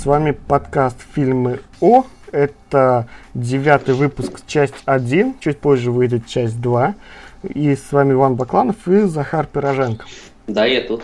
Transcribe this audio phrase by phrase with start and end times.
[0.00, 2.04] с вами подкаст «Фильмы О».
[2.32, 5.34] Это девятый выпуск, часть 1.
[5.40, 6.94] Чуть позже выйдет часть 2.
[7.42, 10.06] И с вами Иван Бакланов и Захар Пироженко.
[10.46, 11.02] Да, я тут.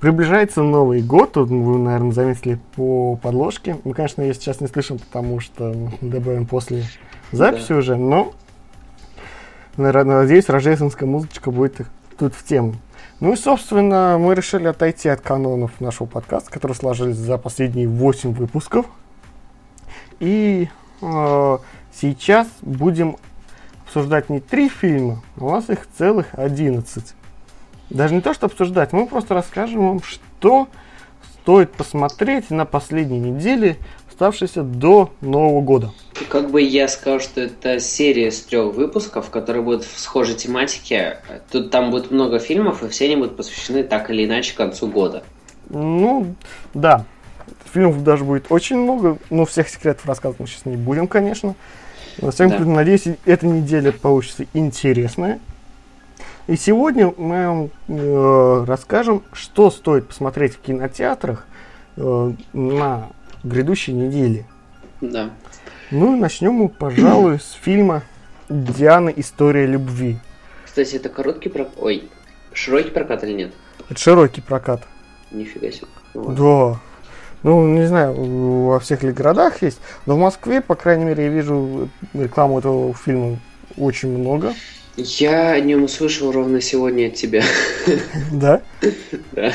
[0.00, 3.76] Приближается Новый год, тут вы, наверное, заметили по подложке.
[3.84, 6.84] Мы, конечно, ее сейчас не слышим, потому что добавим после
[7.32, 7.76] записи Да.
[7.76, 8.32] уже, но
[9.76, 11.82] надеюсь, рождественская музычка будет
[12.18, 12.76] тут в тему.
[13.20, 18.32] Ну и, собственно, мы решили отойти от канонов нашего подкаста, которые сложились за последние 8
[18.32, 18.86] выпусков.
[20.20, 20.70] И
[21.02, 21.58] э,
[21.92, 23.16] сейчас будем
[23.84, 27.14] обсуждать не три фильма, а у нас их целых 11.
[27.90, 30.68] Даже не то, что обсуждать, мы просто расскажем вам, что
[31.42, 33.76] стоит посмотреть на последней неделе,
[34.20, 35.92] оставшейся до Нового года.
[36.28, 41.20] Как бы я сказал, что это серия из трех выпусков, которые будут в схожей тематике.
[41.50, 45.22] Тут там будет много фильмов, и все они будут посвящены так или иначе концу года.
[45.70, 46.34] Ну,
[46.74, 47.06] да.
[47.72, 51.54] Фильмов даже будет очень много, но всех секретов рассказывать мы сейчас не будем, конечно.
[52.18, 52.56] Во всяком Да.
[52.58, 55.40] случае, надеюсь, эта неделя получится интересная.
[56.46, 61.46] И сегодня мы вам э, расскажем, что стоит посмотреть в кинотеатрах
[61.96, 63.08] э, на
[63.42, 64.46] грядущей неделе.
[65.00, 65.30] Да.
[65.90, 68.02] Ну и начнем мы, пожалуй, с фильма
[68.48, 69.10] «Диана.
[69.10, 70.18] История любви».
[70.64, 71.72] Кстати, это короткий прокат...
[71.78, 72.08] Ой,
[72.52, 73.52] широкий прокат или нет?
[73.88, 74.86] Это широкий прокат.
[75.30, 75.86] Нифига себе.
[76.14, 76.34] Ладно.
[76.34, 76.80] Да.
[77.42, 78.14] Ну, не знаю,
[78.66, 82.92] во всех ли городах есть, но в Москве, по крайней мере, я вижу рекламу этого
[82.94, 83.38] фильма
[83.76, 84.54] очень много.
[84.96, 87.42] Я о нем услышал ровно сегодня от тебя.
[88.32, 88.60] Да?
[89.32, 89.52] Да.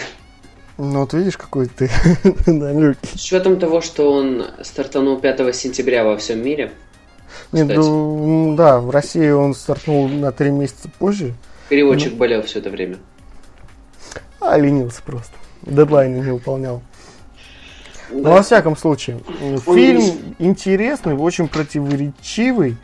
[0.77, 1.89] Ну, вот видишь, какой ты
[2.45, 3.17] далекий.
[3.17, 6.71] С учетом того, что он стартанул 5 сентября во всем мире,
[7.51, 11.33] Нет, ну, да, в России он стартнул на три месяца позже,
[11.69, 12.97] переводчик болел все это время.
[14.41, 15.33] а ленился просто.
[15.61, 16.81] Дедлайны не выполнял.
[18.11, 18.29] Но Да.
[18.31, 22.77] во всяком случае, Он фильм не- интересный, очень противоречивый.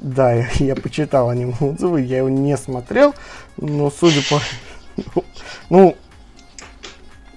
[0.00, 3.14] Да, я, я почитал о нем отзывы, я его не смотрел,
[3.58, 4.40] но судя по...
[5.68, 5.96] Ну,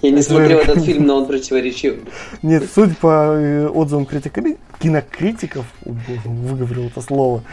[0.02, 2.00] Я не Это- смотрел этот фильм, но он противоречив.
[2.42, 7.44] нет, судя по э, отзывам критика- кинокритиков, выговорил это слово,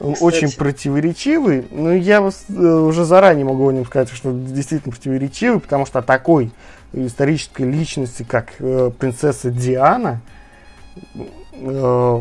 [0.00, 0.24] он Кстати.
[0.44, 5.60] очень противоречивый, но я вас, э, уже заранее могу о нем сказать, что действительно противоречивый,
[5.60, 6.50] потому что о такой
[6.92, 10.20] исторической личности, как э, принцесса Диана,
[11.54, 12.20] э,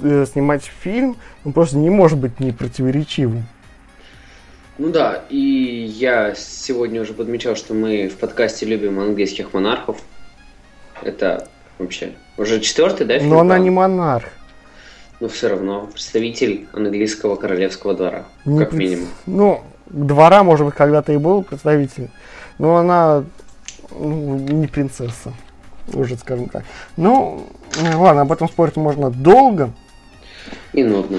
[0.00, 3.44] э, снимать фильм, он просто не может быть не противоречивым.
[4.80, 9.98] Ну да, и я сегодня уже подмечал, что мы в подкасте любим английских монархов.
[11.02, 11.48] Это
[11.78, 13.28] вообще уже четвертый, да, фильм?
[13.28, 14.24] Но она не монарх.
[15.20, 19.08] Но все равно представитель английского королевского двора, Не как пред- минимум.
[19.26, 22.08] Ну, двора, может быть, когда-то и был представитель,
[22.56, 23.24] но она
[23.90, 25.34] ну, не принцесса,
[25.92, 26.64] уже скажем так.
[26.96, 27.46] Ну,
[27.96, 29.72] ладно, об этом спорить можно долго.
[30.72, 31.18] И нудно.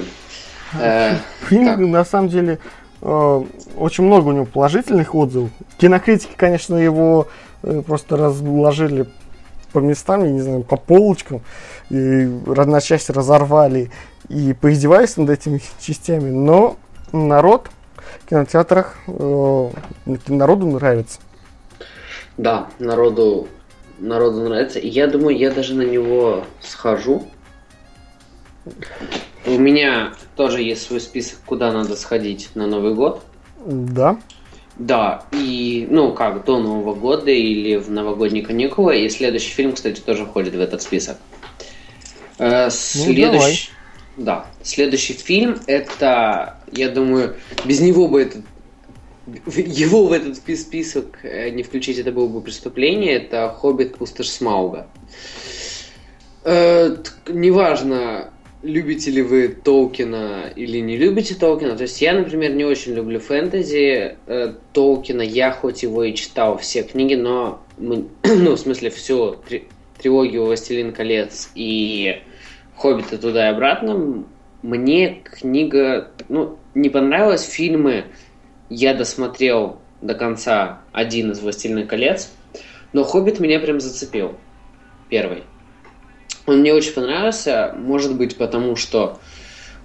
[0.80, 1.14] Э,
[1.48, 2.58] Фильм, на самом деле,
[3.02, 5.50] очень много у него положительных отзывов.
[5.78, 7.26] Кинокритики, конечно, его
[7.62, 9.08] э, просто разложили
[9.72, 11.40] по местам, я не знаю, по полочкам,
[11.90, 13.90] и на части разорвали
[14.28, 16.76] и поиздевались над этими частями, но
[17.12, 17.70] народ
[18.24, 19.70] в кинотеатрах, э,
[20.28, 21.18] народу нравится.
[22.36, 23.48] да, народу,
[23.98, 24.78] народу нравится.
[24.78, 27.26] Я думаю, я даже на него схожу.
[29.44, 33.22] У меня тоже есть свой список, куда надо сходить на Новый год.
[33.64, 34.18] Да.
[34.78, 39.00] Да, и, ну, как, до Нового года или в новогодние каникулы.
[39.00, 41.18] И следующий фильм, кстати, тоже входит в этот список.
[42.38, 43.70] Э, следующий...
[44.16, 48.42] Да, следующий фильм, это, я думаю, без него бы этот...
[49.46, 53.12] Его в этот спи- список э, не включить, это было бы преступление.
[53.14, 53.96] Это «Хоббит.
[53.96, 54.88] Пустошь Смауга».
[56.44, 56.96] Э,
[57.28, 58.31] неважно,
[58.62, 61.76] любите ли вы Толкина или не любите Толкина.
[61.76, 65.22] То есть я, например, не очень люблю фэнтези э, Толкина.
[65.22, 69.64] Я хоть его и читал все книги, но м- ну, в смысле, всю три-
[70.00, 72.22] трилогию «Властелин колец» и
[72.76, 74.24] «Хоббита туда и обратно».
[74.62, 77.42] Мне книга, ну, не понравилась.
[77.44, 78.04] Фильмы
[78.70, 82.30] я досмотрел до конца один из «Властелин колец»,
[82.92, 84.36] но «Хоббит» меня прям зацепил.
[85.08, 85.42] Первый.
[86.46, 89.18] Он мне очень понравился, может быть, потому что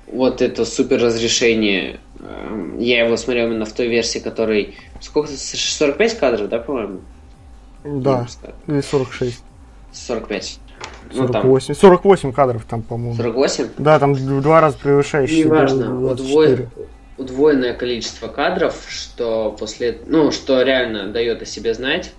[0.08, 4.76] вот это супер разрешение Эм, я его смотрел именно в той версии, которой...
[5.02, 5.30] Сколько?
[5.32, 7.02] 45 кадров, да, по-моему?
[7.84, 8.26] Да,
[8.68, 9.44] или 46.
[9.94, 10.60] 45.
[11.14, 11.66] 48.
[11.70, 13.16] Ну, 48 кадров там, по-моему.
[13.16, 13.70] 48?
[13.78, 15.46] Да, там в два раза превышающие.
[15.46, 16.70] Неважно, удвоен,
[17.18, 22.14] удвоенное количество кадров, что после, ну, что реально дает о себе знать.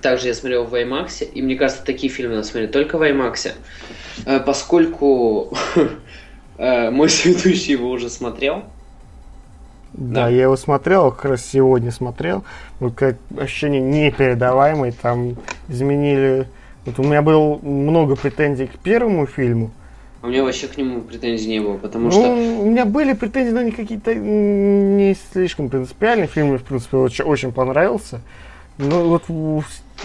[0.00, 3.52] Также я смотрел в IMAX, и мне кажется, такие фильмы надо смотреть только в IMAX,
[4.24, 5.56] э, поскольку
[6.58, 8.64] э, мой сведущий его уже смотрел.
[9.92, 12.44] Да, да, я его смотрел, как раз сегодня смотрел.
[12.80, 15.36] Вот как ощущение непередаваемое, там
[15.68, 16.46] изменили
[16.84, 19.70] вот у меня было много претензий к первому фильму.
[20.20, 22.32] А у меня вообще к нему претензий не было, потому ну, что...
[22.32, 26.28] У меня были претензии, но они какие-то не слишком принципиальные.
[26.28, 28.20] Фильм мне, в принципе, очень, очень понравился.
[28.78, 29.24] Но вот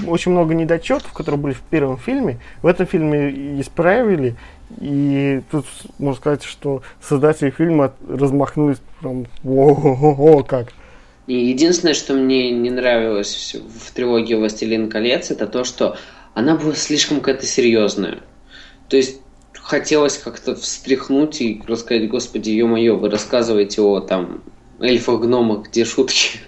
[0.05, 4.35] очень много недочетов, которые были в первом фильме, в этом фильме исправили.
[4.79, 5.65] И тут
[5.97, 10.73] можно сказать, что создатели фильма размахнулись прям о как.
[11.27, 15.97] И единственное, что мне не нравилось в трилогии «Властелин колец», это то, что
[16.33, 18.19] она была слишком какая-то серьезная.
[18.87, 19.19] То есть
[19.53, 24.41] хотелось как-то встряхнуть и рассказать, господи, ё-моё, вы рассказываете о там
[24.79, 26.39] эльфах, гномах, где шутки?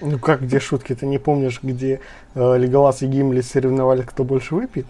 [0.00, 0.94] Ну как где шутки?
[0.94, 2.00] Ты не помнишь, где
[2.34, 4.86] э, Леголас и Гимли соревновались, кто больше выпьет?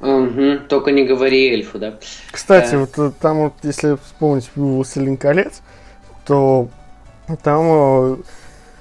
[0.00, 1.94] Угу, только не говори эльфу, да?
[2.30, 2.78] Кстати, а...
[2.78, 5.60] вот э, там вот, если вспомнить «Властелин колец»,
[6.26, 6.68] то
[7.42, 8.16] там э,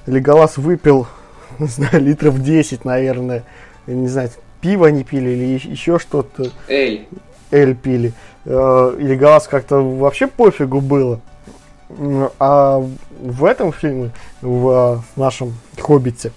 [0.06, 1.08] Леголас выпил,
[1.60, 3.44] не знаю, литров 10, наверное,
[3.88, 4.30] не знаю,
[4.62, 6.52] пиво не пили или еще что-то.
[6.68, 7.08] Эль.
[7.52, 8.14] Эль пили.
[8.46, 11.20] Э, или Галас как-то вообще пофигу было.
[11.90, 12.86] А
[13.20, 14.12] в этом фильме,
[14.42, 16.32] в нашем «Хоббите»,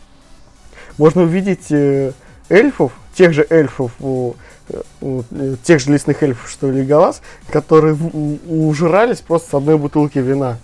[0.97, 2.13] можно увидеть э,
[2.49, 5.23] эльфов, тех же эльфов, э,
[5.65, 10.59] тех же лесных эльфов, что Леголас, которые ужрались просто с одной бутылки вина.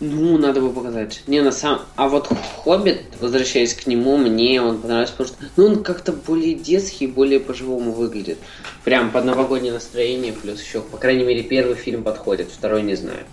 [0.00, 1.22] Ну, надо бы показать.
[1.26, 1.80] Не, на самом...
[1.96, 2.28] А вот
[2.62, 7.40] Хоббит, возвращаясь к нему, мне он понравился, потому что ну, он как-то более детский, более
[7.40, 8.38] по-живому выглядит.
[8.84, 13.24] Прям под новогоднее настроение, плюс еще, по крайней мере, первый фильм подходит, второй не знаю.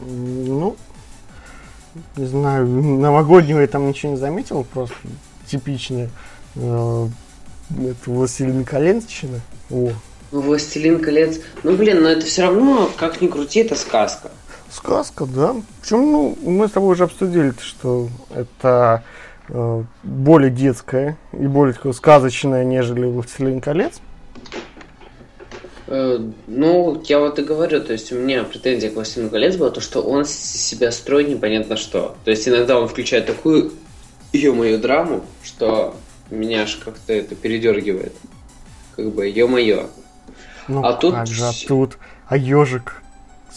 [0.00, 0.76] Ну,
[2.16, 4.94] не знаю, новогоднего я там ничего не заметил, просто
[5.46, 6.08] типичное.
[6.54, 7.08] Э,
[7.70, 9.40] это «Властелин коленщина».
[9.70, 9.90] О.
[10.30, 14.30] «Властелин колец», ну, блин, но это все равно, как ни крути, это сказка.
[14.76, 15.56] Сказка, да.
[15.80, 19.02] Причем, ну, мы с тобой уже обсудили, что это
[19.48, 24.00] э, более детская и более такое сказочная, нежели «Властелин колец».
[25.86, 29.70] Э, ну, я вот и говорю, то есть у меня претензия к «Властелину колец» была
[29.70, 32.14] то, что он себя строит непонятно что.
[32.26, 33.72] То есть иногда он включает такую,
[34.34, 35.96] ё-моё, драму, что
[36.28, 38.12] меня аж как-то это передергивает.
[38.94, 39.86] Как бы, ё-моё.
[40.68, 41.14] Ну, а тут...
[41.14, 41.96] Как же, а тут...
[42.28, 43.02] А ежик?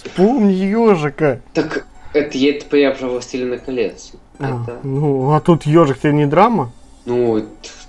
[0.04, 1.42] Вспомни ежика.
[1.54, 4.14] Так это я, это я про Властелина колец.
[4.40, 4.80] А, это...
[4.84, 6.72] Ну, а тут ежик тебе не драма?
[7.06, 7.46] Ну,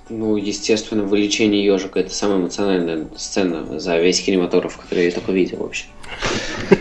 [0.08, 5.58] ну, естественно, вылечение ежика это самая эмоциональная сцена за весь кинематограф, который я только видел
[5.58, 5.86] вообще.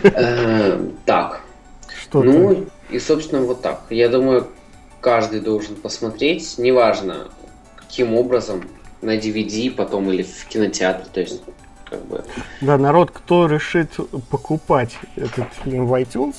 [0.04, 1.42] Э, так.
[2.01, 3.84] Что Ну, и, собственно, вот так.
[3.89, 4.48] Я думаю,
[5.00, 7.27] каждый должен посмотреть, неважно,
[7.75, 8.63] каким образом,
[9.01, 11.06] на DVD потом или в кинотеатре.
[11.13, 11.42] То есть
[11.89, 12.24] как бы.
[12.62, 13.91] Да, народ, кто решит
[14.29, 16.36] покупать этот фильм в iTunes,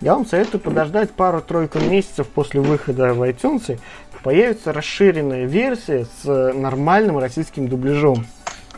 [0.00, 3.78] я вам советую подождать пару-тройку месяцев после выхода в iTunes.
[4.22, 8.26] Появится расширенная версия с нормальным российским дубляжом.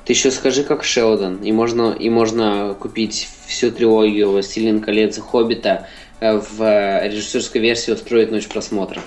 [0.04, 1.36] Ты еще скажи, как Шелдон.
[1.36, 5.86] И можно, и можно купить всю трилогию «Властелин колец» и «Хоббита»
[6.20, 9.00] э, в режиссерской версии устроить ночь просмотра.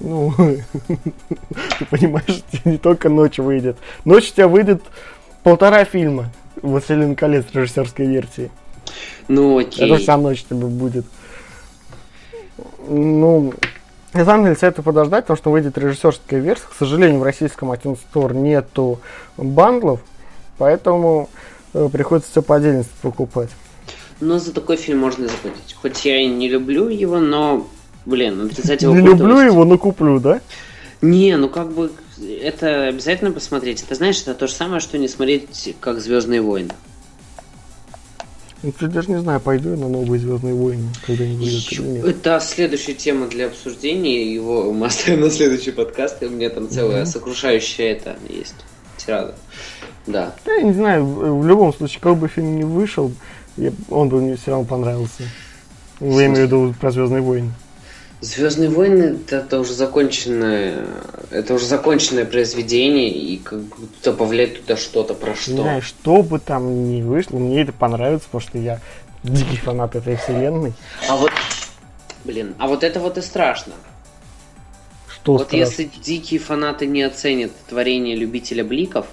[0.00, 0.34] Ну,
[1.78, 3.78] ты понимаешь, не только ночь выйдет.
[4.04, 4.82] Ночь у тебя выйдет
[5.42, 6.30] полтора фильма
[6.60, 8.50] «Властелин колец» режиссерской версии.
[9.28, 9.86] Ну, окей.
[9.86, 11.04] Это вся ночь тебе будет.
[12.88, 13.54] Ну,
[14.12, 16.66] на самом деле, советую подождать, потому что выйдет режиссерская версия.
[16.70, 19.00] К сожалению, в российском iTunes Store нету
[19.36, 20.00] бандлов,
[20.58, 21.30] поэтому
[21.72, 23.50] э, приходится все по отдельности покупать.
[24.20, 25.74] Но за такой фильм можно заплатить.
[25.80, 27.66] Хоть я и не люблю его, но,
[28.04, 30.40] блин, отрицать его Не люблю его, но куплю, да?
[31.00, 33.82] Не, ну как бы это обязательно посмотреть.
[33.82, 36.70] Это знаешь, это то же самое, что не смотреть как Звездные войны.
[38.62, 41.82] Ну, я даже не знаю, пойду я на новые Звездные войны, когда они выйдут или
[41.82, 42.04] нет.
[42.04, 44.32] Это следующая тема для обсуждения.
[44.32, 46.22] Его мы оставим на следующий подкаст.
[46.22, 47.06] И у меня там целая mm-hmm.
[47.06, 48.54] сокрушающая это есть.
[48.98, 49.34] Тирада.
[50.06, 50.34] Да.
[50.46, 53.12] Я не знаю, в любом случае, как бы фильм не вышел,
[53.88, 55.24] он бы мне все равно понравился.
[56.00, 57.52] Я имею в виду про Звездные войны.
[58.22, 60.86] Звездные войны это уже законченное,
[61.32, 65.50] это уже законченное произведение, и как бы добавлять туда что-то про что.
[65.50, 68.80] Не знаю, что бы там ни вышло, мне это понравится, потому что я
[69.24, 70.72] дикий фанат этой вселенной.
[71.08, 71.32] А вот,
[72.22, 73.72] блин, а вот это вот и страшно.
[75.08, 75.56] Что вот страшно?
[75.56, 79.06] если дикие фанаты не оценят творение любителя бликов,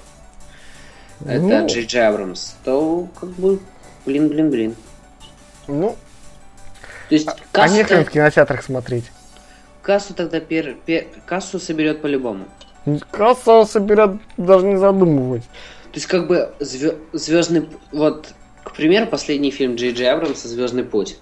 [1.25, 1.65] это Ну.
[1.65, 3.59] Джей Джей Абрамс, то как бы,
[4.05, 4.75] блин, блин, блин.
[5.67, 5.95] Ну,
[7.09, 9.05] То есть а кассу, некоторым в кинотеатрах смотреть.
[9.81, 12.45] кассу тогда пер, пер- кассу соберет по-любому.
[13.11, 15.43] Касса соберет, даже не задумываясь.
[15.43, 17.67] То есть как бы звездный...
[17.91, 18.29] Вот,
[18.63, 21.17] к примеру, последний фильм Джей Джей Абрамса «Звездный путь».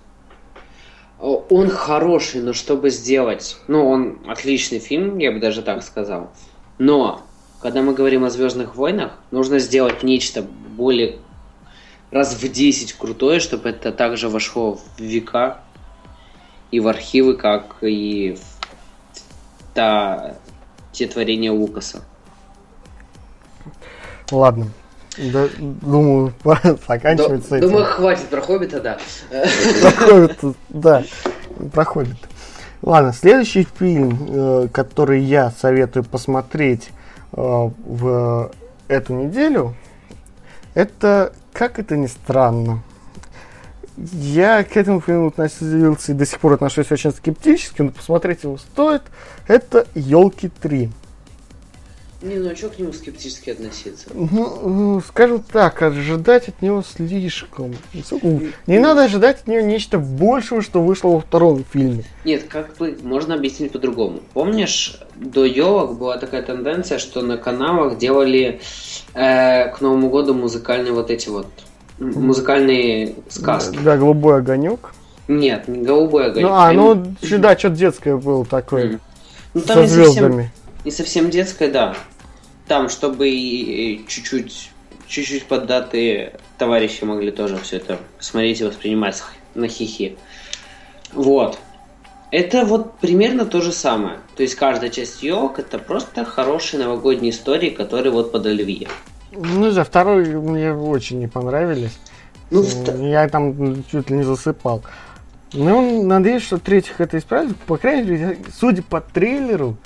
[1.19, 3.57] Он хороший, но чтобы сделать...
[3.67, 6.31] Ну, он отличный фильм, я бы даже так сказал.
[6.77, 7.21] Но,
[7.61, 11.17] когда мы говорим о «Звездных войнах», нужно сделать нечто более
[12.11, 15.61] раз в 10 крутое, чтобы это также вошло в века
[16.71, 20.35] и в архивы, как и в та,
[20.91, 22.01] те творения Лукаса.
[24.31, 24.67] Ладно.
[25.17, 27.69] Да, думаю, пора заканчивать с этим.
[27.69, 28.97] Думаю, хватит про Хоббита, да.
[29.81, 30.37] проходит,
[30.69, 31.03] да,
[31.73, 32.17] проходит.
[32.83, 36.89] Ладно, следующий фильм, э, который я советую посмотреть
[37.33, 38.51] э, в
[38.87, 39.75] эту неделю,
[40.75, 42.83] это, как это ни странно,
[43.97, 48.57] я к этому фильму относился и до сих пор отношусь очень скептически, но посмотреть его
[48.57, 49.01] стоит.
[49.47, 50.89] Это «Елки 3».
[52.19, 54.07] Не, ну а что к нему скептически относиться?
[54.11, 57.75] Ну, ну, скажем так, ожидать от него слишком.
[58.65, 62.05] Не надо ожидать от него нечто большего, что вышло во втором фильме.
[62.25, 64.21] Нет, как бы можно объяснить по-другому.
[64.33, 68.61] Помнишь, до елок была такая тенденция, что на каналах делали
[69.13, 71.45] э, к Новому году музыкальные вот эти вот
[71.99, 73.77] музыкальные сказки.
[73.83, 74.91] Да, голубой огонек.
[75.27, 76.49] Нет, не голубой огонек.
[76.49, 78.99] Ну, а, ну, да, что-то детское было такое.
[79.53, 80.51] Ну, там со не совсем, звездами.
[80.85, 81.95] не совсем детское, да.
[82.67, 84.71] Там, чтобы и- чуть-чуть
[85.07, 89.23] чуть-чуть поддатые товарищи могли тоже все это смотреть и воспринимать
[89.55, 90.17] на хихи.
[91.13, 91.57] Вот.
[92.29, 94.19] Это вот примерно то же самое.
[94.35, 98.89] То есть каждая часть елок это просто хорошие новогодние истории, которые вот под Оливье.
[99.37, 101.97] Ну, за второй мне очень не понравились.
[102.49, 104.81] Ну, вт- Я там чуть ли не засыпал.
[105.53, 107.55] Ну, надеюсь, что третьих это исправит.
[107.57, 109.77] По крайней мере, судя по трейлеру,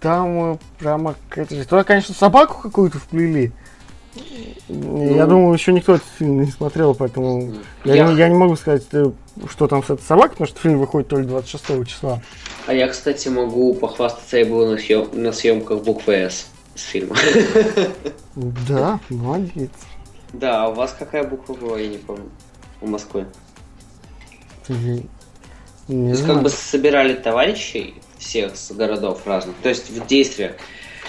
[0.00, 1.64] там э, прямо какая-то.
[1.68, 3.52] Туда, конечно, собаку какую-то вплели.
[4.68, 7.54] я думаю, еще никто этот фильм не смотрел, поэтому
[7.84, 9.10] я, Я- не, я не могу сказать, э,
[9.50, 12.20] что там с этой собакой, потому что фильм выходит только 26 числа.
[12.66, 17.16] А я, кстати, могу похвастаться, я был на, съем- на съемках буквы «С» с фильма.
[18.68, 19.70] Да, молодец.
[20.32, 22.28] Да, а у вас какая буква была, я не помню,
[22.82, 23.26] в Москве?
[24.66, 25.04] Ты-
[25.86, 29.56] То Не есть как бы собирали товарищей всех с городов разных.
[29.62, 30.52] То есть в действиях.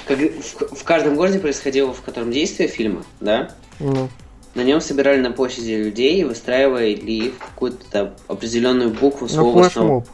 [0.08, 3.52] Как в, в каждом городе происходило, в котором действие фильма, да?
[3.80, 4.08] Ну,
[4.56, 9.76] На нем собирали на площади людей и выстраивали их какую-то определенную букву ну, слова с,
[9.76, 10.08] нов-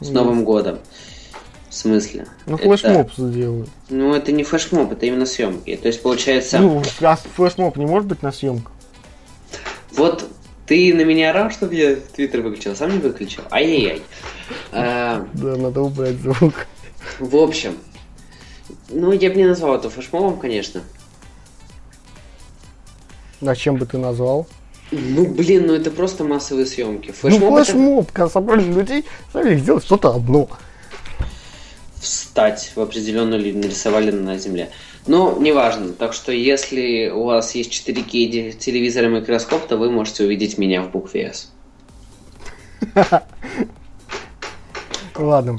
[0.00, 0.78] с Новым годом.
[1.76, 2.26] В смысле?
[2.46, 3.68] Ну, Это- флешмоб сделают.
[3.90, 5.76] Ну, это не флешмоб, это именно съемки.
[5.76, 8.72] То есть, получается, Ну, а флешмоб не может быть на съемках?
[9.92, 10.26] вот
[10.66, 13.42] ты на меня орал, чтобы я твиттер выключил, а сам не выключил.
[13.50, 14.00] Ай-яй-яй.
[14.72, 16.66] А, Да, надо убрать звук.
[17.18, 17.76] В общем,
[18.88, 20.80] ну, я бы не назвал это флешмобом, конечно.
[23.42, 24.46] А чем бы ты назвал?
[24.92, 27.08] Ну, блин, ну это просто массовые съемки.
[27.08, 30.48] Ну, Флешмоб это флешмоб, когда собрали людей, стали сделать что-то одно.
[32.00, 34.70] Встать в определенную линию, нарисовали на земле.
[35.06, 35.92] Но неважно.
[35.92, 40.58] Так что если у вас есть 4К де- телевизор и микроскоп, то вы можете увидеть
[40.58, 41.52] меня в букве S.
[45.16, 45.58] Ладно.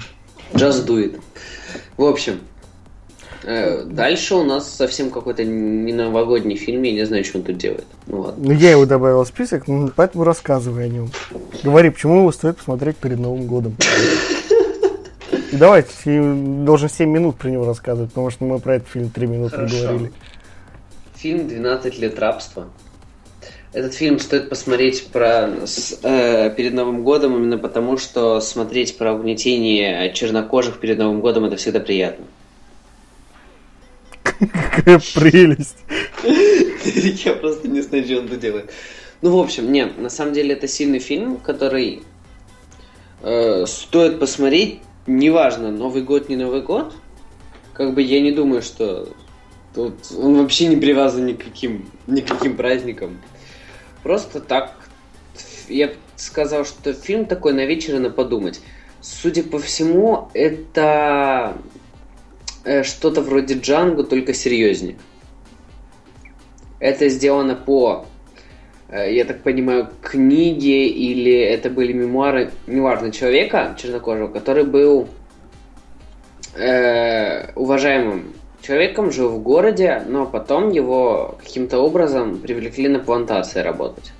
[0.53, 1.19] Just do it.
[1.97, 2.39] В общем,
[3.43, 7.57] э, дальше у нас совсем какой-то не новогодний фильм, я не знаю, что он тут
[7.57, 7.87] делает.
[8.05, 8.45] Ну ладно.
[8.45, 11.09] Ну, я его добавил в список, ну, поэтому рассказывай о нем.
[11.63, 13.75] Говори, почему его стоит посмотреть перед Новым годом.
[15.51, 15.93] И давайте,
[16.65, 19.81] должен 7 минут про него рассказывать, потому что мы про этот фильм 3 минуты Хорошо.
[19.81, 20.11] говорили.
[21.15, 22.67] Фильм «12 лет рабства».
[23.73, 29.13] Этот фильм стоит посмотреть про, с- э, перед Новым годом именно потому, что смотреть про
[29.13, 32.25] угнетение чернокожих перед Новым годом это всегда приятно.
[34.23, 35.77] Какая прелесть.
[37.25, 38.71] Я просто не знаю, что он тут делает.
[39.21, 42.03] Ну, в общем, нет, на самом деле это сильный фильм, который
[43.21, 46.93] э, стоит посмотреть, неважно, Новый год, не Новый год.
[47.73, 49.09] Как бы я не думаю, что
[49.73, 53.19] тут он вообще не привязан никаким, никаким праздником.
[54.03, 54.75] Просто так,
[55.67, 58.61] я сказал, что фильм такой на вечер и на подумать.
[59.01, 61.57] Судя по всему, это
[62.63, 64.97] э, что-то вроде Джанго, только серьезнее.
[66.79, 68.05] Это сделано по
[68.89, 75.09] я так понимаю, книги или это были мемуары, неважно, человека чернокожего, который был
[76.55, 84.13] э, уважаемым человеком, жил в городе, но потом его каким-то образом привлекли на плантации работать.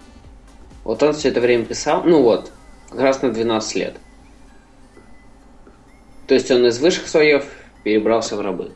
[0.84, 2.52] Вот он все это время писал, ну вот,
[2.90, 3.96] как раз на 12 лет.
[6.28, 7.46] То есть он из высших слоев
[7.84, 8.74] перебрался в рабы.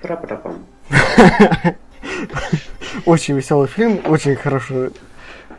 [0.00, 0.64] Пра-пра-пам.
[3.06, 4.90] Очень веселый фильм, очень хороший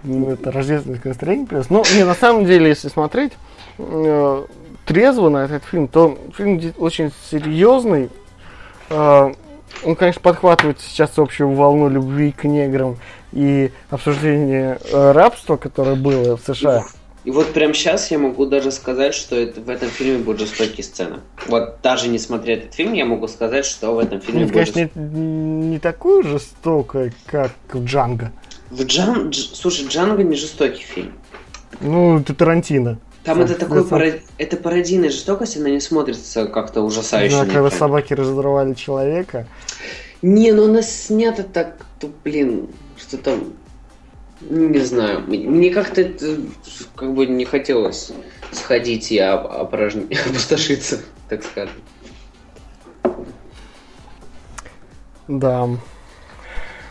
[0.03, 1.69] это рождественское настроение плюс.
[1.69, 3.33] Но не, на самом деле, если смотреть
[3.77, 4.45] э,
[4.85, 8.09] трезво на этот фильм, то фильм очень серьезный.
[8.89, 9.31] Э,
[9.83, 12.97] он, конечно, подхватывает сейчас общую волну любви к неграм
[13.31, 16.85] и обсуждение э, рабства, которое было в США.
[17.23, 20.83] И вот прямо сейчас я могу даже сказать, что это, в этом фильме будут жестокие
[20.83, 21.19] сцены.
[21.47, 24.53] Вот даже не смотря этот фильм, я могу сказать, что в этом фильме будет...
[24.53, 24.95] конечно, жест...
[24.95, 28.31] не, не такое жестокое, как в Джанго.
[28.71, 29.29] В Джан...
[29.29, 29.51] Дж...
[29.53, 31.13] Слушай, Джанго не жестокий фильм.
[31.79, 32.99] Ну, это Тарантино.
[33.23, 34.21] Там это такой парод...
[34.39, 37.35] это пародийная жестокость, она не смотрится как-то ужасающе.
[37.35, 39.47] Да, когда собаки разорвали человека.
[40.23, 43.53] Не, ну она снята так, то, блин, что там
[44.49, 45.21] не знаю.
[45.27, 46.37] Мне как-то это
[46.95, 48.11] как бы не хотелось
[48.51, 50.07] сходить и опорожни...
[50.29, 51.75] опустошиться, так скажем.
[55.27, 55.69] Да.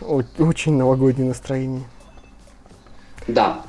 [0.01, 1.83] Очень новогоднее настроение.
[3.27, 3.61] Да.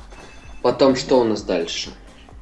[0.61, 1.91] Потом что у нас дальше?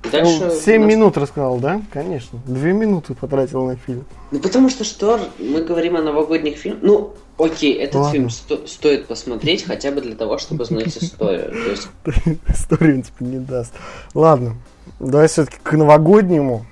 [0.10, 0.90] Дальше ну, 7 нас...
[0.90, 1.82] минут рассказал, да?
[1.92, 2.40] Конечно.
[2.46, 4.06] Две минуты потратил на фильм.
[4.32, 5.20] Ну, потому что что?
[5.38, 6.80] Мы говорим о новогодних фильмах.
[6.82, 8.12] Ну, окей, этот Ладно.
[8.12, 11.54] фильм сто- стоит посмотреть хотя бы для того, чтобы знать историю.
[12.06, 13.74] Историю, в принципе, не даст.
[14.14, 14.56] Ладно,
[15.00, 16.66] давай все-таки к новогоднему.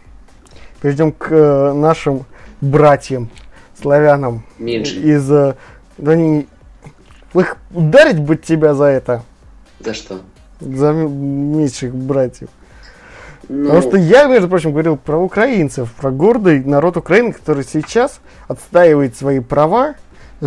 [0.81, 2.25] Перейдем к э, нашим
[2.61, 3.29] братьям,
[3.81, 4.45] славянам.
[4.57, 4.95] Меньше.
[4.95, 5.29] Из...
[5.29, 5.55] Э,
[5.97, 6.47] да не...
[7.33, 9.23] Их ударить бы тебя за это.
[9.79, 10.21] За что?
[10.59, 12.49] За меньших братьев.
[13.49, 13.65] Ну...
[13.65, 19.17] Потому что я, между прочим, говорил про украинцев, про гордый народ Украины, который сейчас отстаивает
[19.17, 19.95] свои права,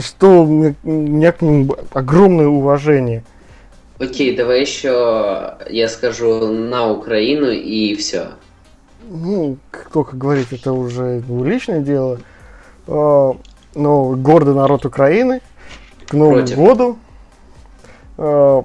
[0.00, 3.24] что у меня к ним огромное уважение.
[3.98, 8.30] Окей, давай еще я скажу на Украину и все.
[9.08, 12.18] Ну, кто как говорит, это уже ну, личное дело.
[12.86, 13.32] А,
[13.74, 15.40] но гордый народ Украины
[16.06, 16.56] к Новому Против.
[16.56, 16.98] году
[18.16, 18.64] а,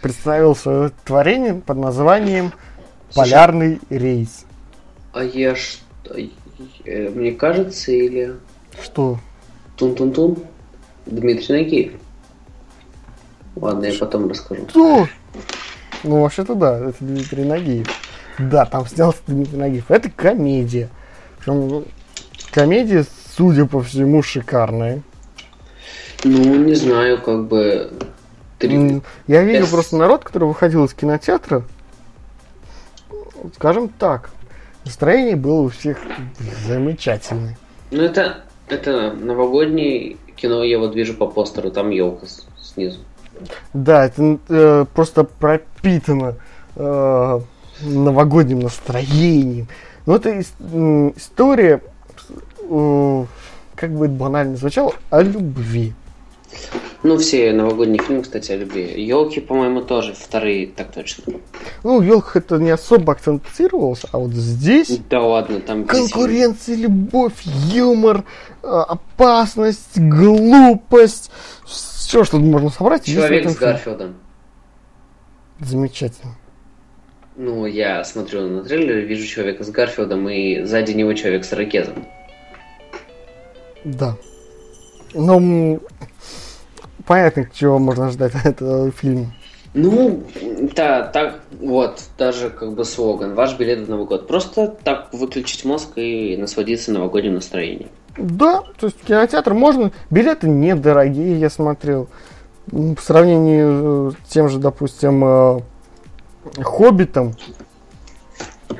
[0.00, 2.52] представил свое творение под названием
[3.14, 4.44] Полярный рейс.
[5.12, 5.80] А я что?
[6.84, 8.36] Э, мне кажется, или...
[8.80, 9.18] Что?
[9.80, 10.36] Тун-тун-тун.
[11.06, 11.92] Дмитрий Нагиев.
[13.56, 14.68] Ладно, я потом расскажу.
[14.68, 15.08] Что?
[16.04, 17.88] Ну, вообще-то да, это Дмитрий Нагиев.
[18.38, 19.90] Да, там снялся Дмитрий Нагиев.
[19.90, 20.90] Это комедия.
[21.38, 21.86] Причем
[22.52, 25.02] комедия, судя по всему, шикарная.
[26.24, 27.90] Ну, не знаю, как бы...
[28.58, 29.00] Три...
[29.26, 29.70] Я видел S...
[29.70, 31.64] просто народ, который выходил из кинотеатра,
[33.54, 34.28] скажем так,
[34.84, 35.98] настроение было у всех
[36.66, 37.56] замечательное.
[37.90, 42.26] Ну, это, это новогоднее кино, я вот вижу по постеру, там елка
[42.60, 42.98] снизу.
[43.72, 46.36] Да, это э, просто пропитано
[46.76, 47.40] э,
[47.82, 49.68] новогодним настроением.
[50.06, 50.42] Ну, это э,
[51.16, 51.82] история,
[52.68, 53.24] э,
[53.74, 55.94] как бы это банально звучало, о любви.
[57.02, 59.02] Ну, все новогодние фильмы, кстати, о любви.
[59.02, 61.24] Елки, по-моему, тоже вторые, так точно.
[61.82, 64.98] Ну, елка это не особо акцентировалось, а вот здесь...
[65.08, 65.84] Да ладно, там...
[65.84, 68.24] Конкуренция, любовь, юмор,
[68.62, 71.30] а, опасность, глупость.
[71.64, 73.04] Все, что можно собрать.
[73.04, 74.16] Человек с Гарфилдом.
[75.60, 76.36] Замечательно.
[77.36, 82.04] Ну, я смотрю на трейлер, вижу человека с Гарфилдом, и сзади него человек с Ракезом.
[83.84, 84.16] Да.
[85.14, 85.80] Но
[87.10, 89.32] понятно, чего можно ждать от этого фильма.
[89.74, 90.22] Ну,
[90.76, 93.34] да, так, вот, даже как бы слоган.
[93.34, 94.28] Ваш билет в Новый год.
[94.28, 97.88] Просто так выключить мозг и насладиться новогодним настроением.
[98.16, 99.90] Да, то есть кинотеатр можно.
[100.08, 102.06] Билеты недорогие, я смотрел.
[102.70, 105.60] По сравнению с тем же, допустим, э,
[106.62, 107.34] Хоббитом.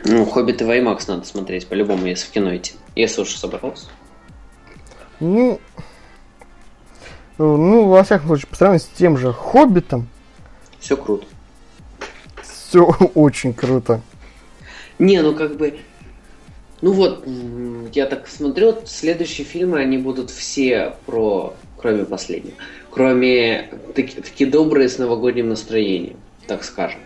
[0.05, 2.75] Ну, Хоббит и Ваймакс надо смотреть, по-любому, если в кино идти.
[2.95, 3.89] Если уж собрался.
[5.19, 5.59] Ну,
[7.41, 10.09] ну, во всяком случае, по сравнению с тем же Хоббитом.
[10.79, 11.27] Все круто.
[12.43, 14.01] Все очень круто.
[14.99, 15.79] Не, ну как бы.
[16.83, 17.27] Ну вот,
[17.95, 22.57] я так смотрю, следующие фильмы, они будут все про, кроме последнего,
[22.91, 27.01] кроме таки, такие добрые с новогодним настроением, так скажем.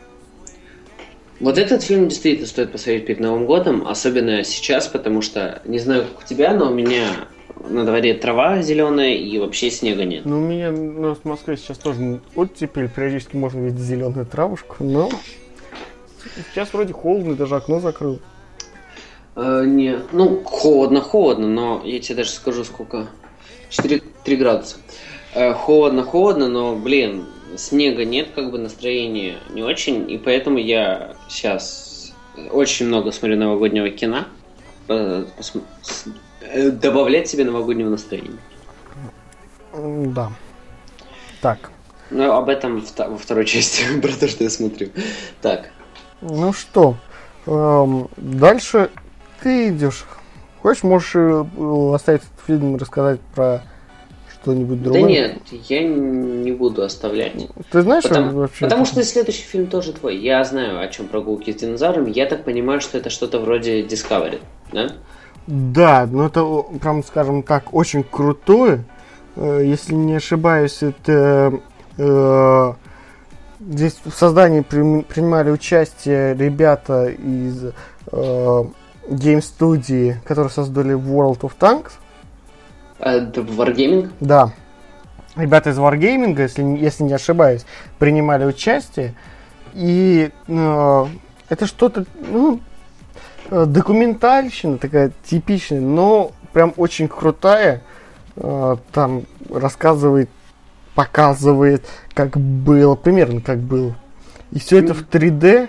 [1.40, 6.04] Вот этот фильм действительно стоит посмотреть перед Новым годом, особенно сейчас, потому что, не знаю,
[6.04, 7.26] как у тебя, но у меня
[7.68, 10.24] на дворе трава зеленая и вообще снега нет.
[10.24, 15.10] Ну, у меня ну, в Москве сейчас тоже оттепель, периодически можно видеть зеленую травушку, но
[16.52, 18.20] сейчас вроде холодно, даже окно закрыл.
[19.36, 23.08] Э, не, ну, холодно, холодно, но я тебе даже скажу, сколько.
[23.70, 24.76] 4, 3 градуса.
[25.34, 31.16] Э, холодно, холодно, но, блин, снега нет, как бы настроение не очень, и поэтому я
[31.28, 32.12] сейчас
[32.52, 34.26] очень много смотрю новогоднего кино.
[36.44, 38.38] Э, э, добавлять себе новогоднего настроения.
[39.72, 40.30] Да.
[41.40, 41.70] Так,
[42.10, 44.88] Но об этом во второй части, про то, что я смотрю.
[45.42, 45.70] Так,
[46.20, 46.96] ну что,
[47.46, 48.90] эм, дальше
[49.42, 50.04] ты идешь.
[50.62, 51.44] Хочешь, можешь э,
[51.94, 53.62] оставить этот фильм и рассказать про
[54.32, 55.02] что-нибудь другое?
[55.02, 57.34] да нет, я не буду оставлять.
[57.70, 58.64] Ты знаешь Потому, вообще?
[58.64, 60.16] потому что следующий фильм тоже твой.
[60.16, 62.10] Я знаю, о чем прогулки с динозаврами.
[62.10, 64.40] Я так понимаю, что это что-то вроде Discovery,
[64.72, 64.92] да?
[65.46, 66.44] Да, но это,
[66.80, 68.84] прям скажем так, очень крутое.
[69.36, 71.60] Э, Если не ошибаюсь, это
[71.98, 72.72] э,
[73.60, 77.64] здесь в создании принимали участие ребята из
[78.10, 78.64] э,
[79.10, 81.92] Game студии, которые создали World of Tanks.
[82.98, 84.10] А, да, Wargaming?
[84.20, 84.50] Да.
[85.36, 87.66] Ребята из Wargaming, если, не- если не ошибаюсь,
[87.98, 89.14] принимали участие.
[89.74, 91.06] И э,
[91.50, 92.73] это что-то, ну, э,
[93.50, 97.82] документальщина такая типичная, но прям очень крутая.
[98.36, 100.28] Э, там рассказывает,
[100.94, 103.96] показывает, как было, примерно как было.
[104.52, 105.68] И все это в 3D.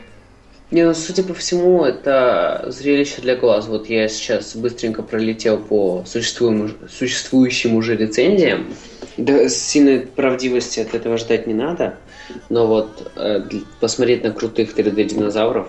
[0.72, 3.68] Не, ну, судя по всему, это зрелище для глаз.
[3.68, 8.74] Вот я сейчас быстренько пролетел по существуем- существующим уже рецензиям.
[9.18, 11.98] Да, сильной правдивости от этого ждать не надо.
[12.50, 13.44] Но вот э,
[13.80, 15.68] посмотреть на крутых 3D динозавров,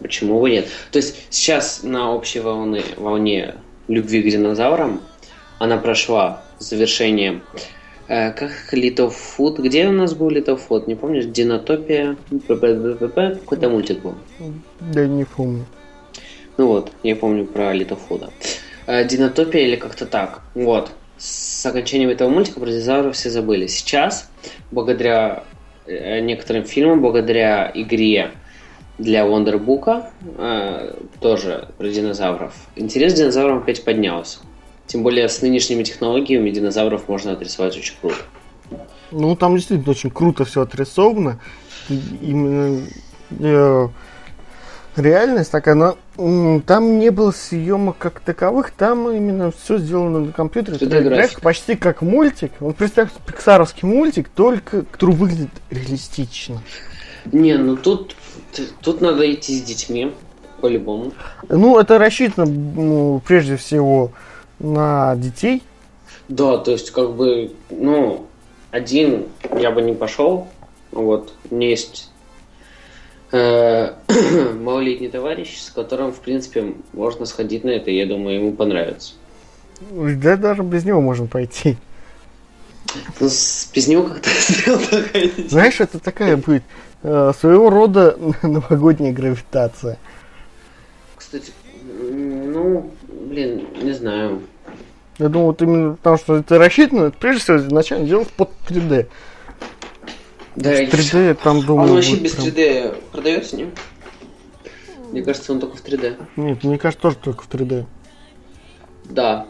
[0.00, 0.68] почему бы нет?
[0.92, 3.54] То есть сейчас на общей волне, волне
[3.88, 5.00] любви к динозаврам
[5.58, 7.42] она прошла с завершением
[8.08, 8.50] Э, как
[9.08, 9.60] Food?
[9.60, 10.84] Где у нас был Food?
[10.86, 11.26] Не помнишь?
[11.26, 12.16] Динотопия?
[12.48, 14.14] Какой-то мультик был.
[14.80, 15.66] Да не помню.
[16.56, 17.74] Ну вот, я помню про
[18.08, 18.30] Food.
[18.86, 20.40] Э, Динотопия или как-то так.
[20.54, 20.90] Вот.
[21.18, 23.66] С окончанием этого мультика про динозавров все забыли.
[23.66, 24.30] Сейчас,
[24.70, 25.44] благодаря
[25.86, 28.30] э, некоторым фильмам, благодаря игре
[28.98, 30.04] для Wonderbook,
[30.36, 34.40] э, тоже про динозавров, интерес к динозаврам опять поднялся.
[34.86, 38.16] Тем более с нынешними технологиями динозавров можно отрисовать очень круто.
[39.10, 41.40] Ну, там действительно очень круто все отрисовано.
[41.88, 42.86] Именно
[43.38, 43.88] э,
[44.96, 50.76] реальность такая, но там не было съемок как таковых, там именно все сделано на компьютере.
[50.76, 51.40] 3D Графика графика.
[51.40, 52.52] почти как мультик.
[52.60, 56.62] Вот представь, пиксаровский мультик, только который выглядит реалистично.
[57.32, 58.16] Не, ну тут,
[58.82, 60.12] тут надо идти с детьми,
[60.60, 61.12] по-любому.
[61.48, 64.12] Ну, это рассчитано ну, прежде всего
[64.58, 65.62] на детей.
[66.28, 68.26] Да, то есть, как бы, ну,
[68.70, 69.26] один
[69.58, 70.48] я бы не пошел.
[70.90, 72.10] Вот, у меня есть
[73.32, 73.92] э,
[74.60, 79.14] малолетний товарищ, с которым, в принципе, можно сходить на это, я думаю, ему понравится.
[79.80, 81.76] Да даже без него можно пойти.
[83.20, 84.30] Ну, без него как-то
[85.12, 85.50] ходить.
[85.50, 86.62] Знаешь, это такая будет
[87.02, 89.98] своего рода новогодняя гравитация.
[91.16, 91.52] Кстати,
[92.10, 94.42] ну, блин, не знаю.
[95.18, 99.06] Я думаю, вот именно потому, что это рассчитано, это прежде всего изначально делалось под 3D.
[100.56, 103.70] Да, 3D там, А думаю, он вообще без прям- 3D продается, не?
[105.10, 106.16] Мне кажется, он только в 3D.
[106.36, 107.86] Нет, мне кажется, тоже только в 3D.
[109.04, 109.46] Да.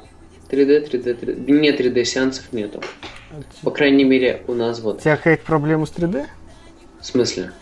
[0.51, 1.51] 3D, 3D, 3D.
[1.51, 2.81] Не 3D сеансов нету.
[3.63, 5.01] По крайней мере, у нас У вот.
[5.01, 6.27] тебя какая-то проблема с 3D?
[7.01, 7.53] В смысле?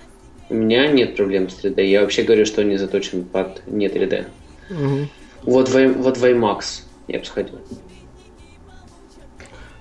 [0.48, 1.84] У меня нет проблем с 3D.
[1.84, 4.26] Я вообще говорю, что не заточен под не 3D.
[4.70, 5.08] Мгм.
[5.42, 7.60] Вот, в, вот в IMAX я бы сходил.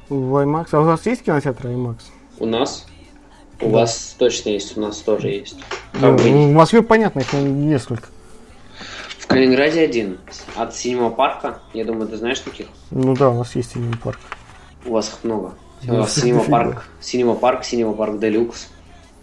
[0.10, 0.68] В IMAX.
[0.72, 1.98] А у вас есть кинотеатр IMAX?
[2.40, 2.86] У нас?
[3.62, 5.58] У вас точно есть, у нас тоже есть.
[5.94, 8.10] Ну, бы ну, в Москве, понятно, их несколько.
[9.18, 10.20] В Калининграде один.
[10.56, 11.60] От синема парка.
[11.74, 12.68] Я думаю, ты знаешь таких?
[12.92, 14.20] Ну да, у нас есть синема парк.
[14.86, 15.54] У вас их много.
[15.88, 18.68] У вас синема парк, синема парк, синема парк Делюкс.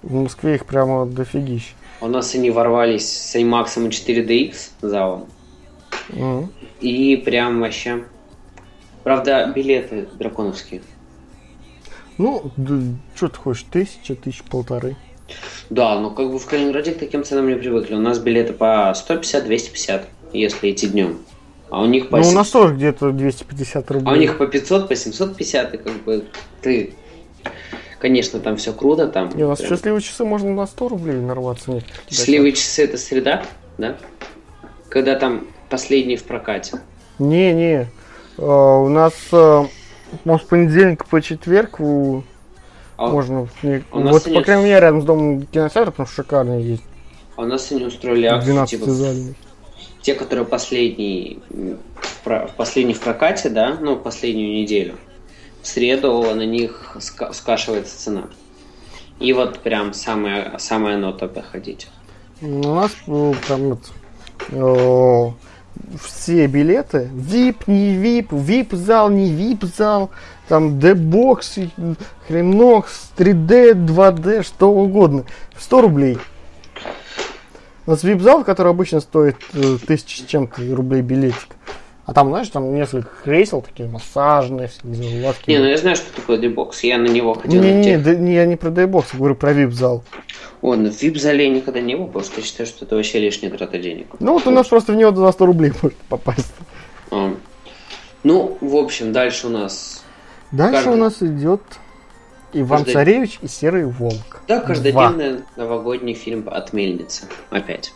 [0.03, 1.75] В Москве их прямо дофигища.
[2.01, 5.27] У нас они ворвались с IMAX и 4DX залом.
[6.09, 6.51] Мгм.
[6.81, 8.05] И прям вообще...
[9.05, 10.83] Правда, билеты драконовские.
[12.19, 12.53] Ну,
[13.17, 14.97] что ты хочешь, тысяча, тысяч полторы.
[15.71, 17.95] Да, но как бы в Калининграде к таким ценам не привыкли.
[17.95, 21.19] У нас билеты по 150-250, если идти днем.
[21.71, 24.11] А у них по, Ну, у нас тоже где-то 250 рублей.
[24.11, 26.25] а у них по 500, по 750, и как бы
[26.61, 26.95] ты...
[28.03, 29.31] Конечно, там все круто, там...
[29.37, 31.81] Не, у нас прям- счастливые часы можно на 100 рублей нарваться.
[32.11, 33.45] Счастливые часы это среда,
[33.79, 33.97] да?
[34.89, 36.81] Когда там последний в прокате.
[37.21, 37.87] Не, не.
[38.39, 39.15] у нас
[40.25, 42.25] может, с понедельника по четверг у...
[42.97, 43.47] а можно...
[43.63, 46.83] А вот, по крайней мере, рядом с домом кинотеатр, потому что шикарный есть.
[47.37, 48.87] А у нас они устроили акцию, типа,
[50.01, 51.39] те, которые последний,
[52.25, 54.97] в последний в прокате, да, ну, последнюю неделю,
[55.63, 56.97] в среду на них
[57.33, 58.25] скашивается цена.
[59.21, 61.89] И вот прям самая, самая нота проходить.
[62.41, 63.79] Ну, у нас ну, там
[64.51, 65.35] вот,
[66.03, 70.11] все билеты, VIP, не VIP, VIP-зал, не VIP-зал,
[70.49, 71.59] там D-бокс,
[72.27, 75.25] хренокс, 3D, 2D, что угодно.
[75.59, 76.19] 100 рублей.
[77.87, 81.57] У нас VIP-зал, который обычно стоит э, тысячи с чем-то рублей билетик.
[82.05, 84.71] А там, знаешь, там несколько кресел, такие массажные,
[85.25, 85.49] лавки.
[85.49, 86.83] Не, ну я знаю, что такое D-бокс.
[86.83, 90.03] Я на него хотел не, не, не, не, я не про D-бокс, говорю про VIP-зал.
[90.63, 93.21] О, ну в VIP-зале я никогда не был, потому что я считаю, что это вообще
[93.21, 94.09] лишняя трата денег.
[94.19, 96.53] Ну вот у нас просто в него за 100 рублей может попасть.
[97.13, 97.35] А.
[98.25, 100.03] Ну, в общем, дальше у нас...
[100.51, 100.95] Дальше Каждый...
[100.95, 101.63] у нас идет
[102.53, 102.93] Иван Каждый...
[102.95, 104.43] Царевич и Серый Волк.
[104.49, 105.43] Да, каждодневный Два.
[105.57, 107.27] новогодний фильм от Мельницы.
[107.51, 107.93] Опять.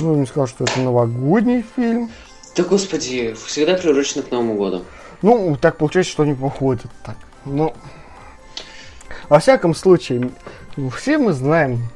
[0.00, 2.10] Ну, не сказал, что это новогодний фильм.
[2.56, 4.82] Да, господи, всегда приурочено к Новому году.
[5.22, 7.16] Ну, так получается, что они походят так.
[7.44, 7.74] Ну,
[9.28, 10.30] во всяком случае,
[10.96, 11.88] все мы знаем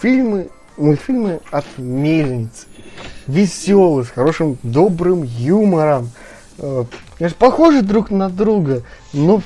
[0.00, 2.66] фильмы, мультфильмы от Мельницы.
[3.26, 6.10] Веселые, с хорошим, добрым юмором.
[6.58, 6.84] Э,
[7.18, 9.42] конечно, похожи друг на друга, но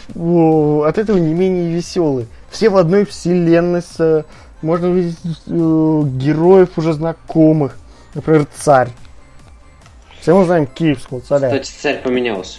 [0.84, 2.26] от этого не менее веселые.
[2.50, 4.24] Все в одной вселенной с,
[4.62, 7.76] можно увидеть э, героев уже знакомых.
[8.14, 8.90] Например, царь.
[10.26, 11.46] Все мы знаем киевского царя.
[11.50, 12.58] Кстати, царь поменялся.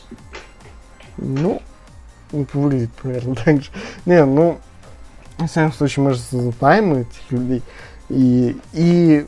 [1.17, 1.61] Ну,
[2.31, 3.69] выглядит примерно так же.
[4.05, 4.57] Не, ну,
[5.37, 7.61] в самом случае, мы же знаем этих людей.
[8.07, 9.25] И, и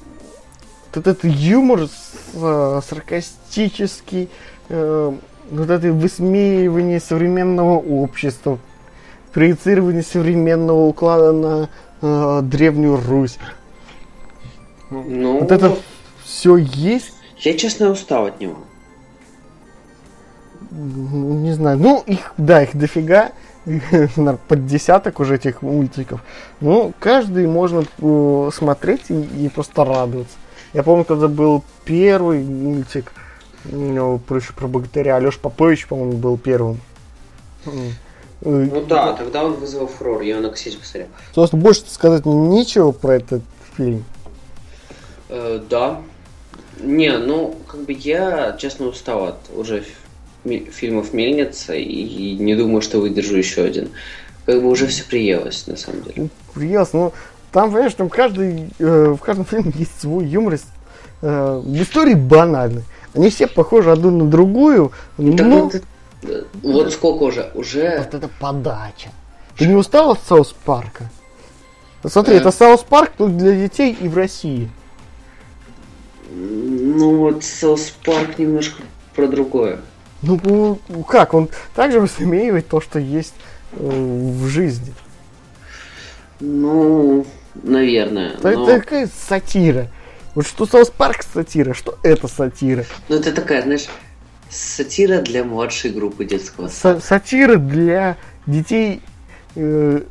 [0.95, 1.89] вот этот юмор
[2.34, 4.30] э, саркастический,
[4.69, 5.13] э,
[5.52, 8.58] вот это высмеивание современного общества,
[9.34, 11.69] проецирование современного уклада на
[12.02, 13.38] э, Древнюю Русь.
[14.89, 15.75] Ну, вот это
[16.23, 18.58] все есть я, честно, устал от него.
[20.71, 21.78] Не знаю.
[21.78, 23.32] Ну, их, да, их дофига.
[24.47, 26.21] под десяток уже этих мультиков.
[26.62, 30.36] Ну, каждый можно э, смотреть и, и просто радоваться.
[30.73, 33.12] Я помню, когда был первый мультик,
[33.65, 36.80] ну, про, про богатыря, Алеша Попович, по-моему, был первым.
[38.41, 41.08] Ну да, тогда он вызвал фурор, я на кассете посмотрел.
[41.36, 43.41] Собственно, больше сказать нечего про этот
[43.75, 44.06] фильм.
[45.28, 46.02] Э, да,
[46.80, 49.84] не, ну, как бы я, честно, устал от уже
[50.44, 53.89] фильмов Мельница и не думаю, что выдержу еще один.
[54.46, 56.13] Как бы уже все приелось, на самом деле.
[56.18, 57.13] Ну, приелось, но
[57.52, 60.58] там, понимаешь, там каждый, э, в каждом фильме есть свой юмор.
[61.22, 62.84] Э, истории банальны.
[63.13, 65.70] Они все похожи одну на другую, но...
[66.22, 67.52] Это, вот сколько уже?
[67.56, 68.00] Уже...
[68.00, 69.10] Вот это подача.
[69.58, 71.10] Ты не устал от South Park а?
[72.06, 72.38] Смотри, э...
[72.38, 74.70] это South Park только для детей и в России.
[76.32, 78.84] Ну вот South Park немножко
[79.15, 79.80] про другое.
[80.22, 83.34] Ну как, он также высмеивает то, что есть
[83.74, 84.94] э, в жизни.
[86.39, 87.26] Ну,
[87.63, 88.32] наверное.
[88.32, 88.65] Это но...
[88.65, 89.88] такая сатира.
[90.36, 92.86] Вот что South Park сатира, что это сатира?
[93.08, 93.88] Ну это такая, знаешь,
[94.50, 97.02] сатира для младшей группы детского сада.
[97.02, 99.02] Сатира для детей,
[99.56, 100.02] э,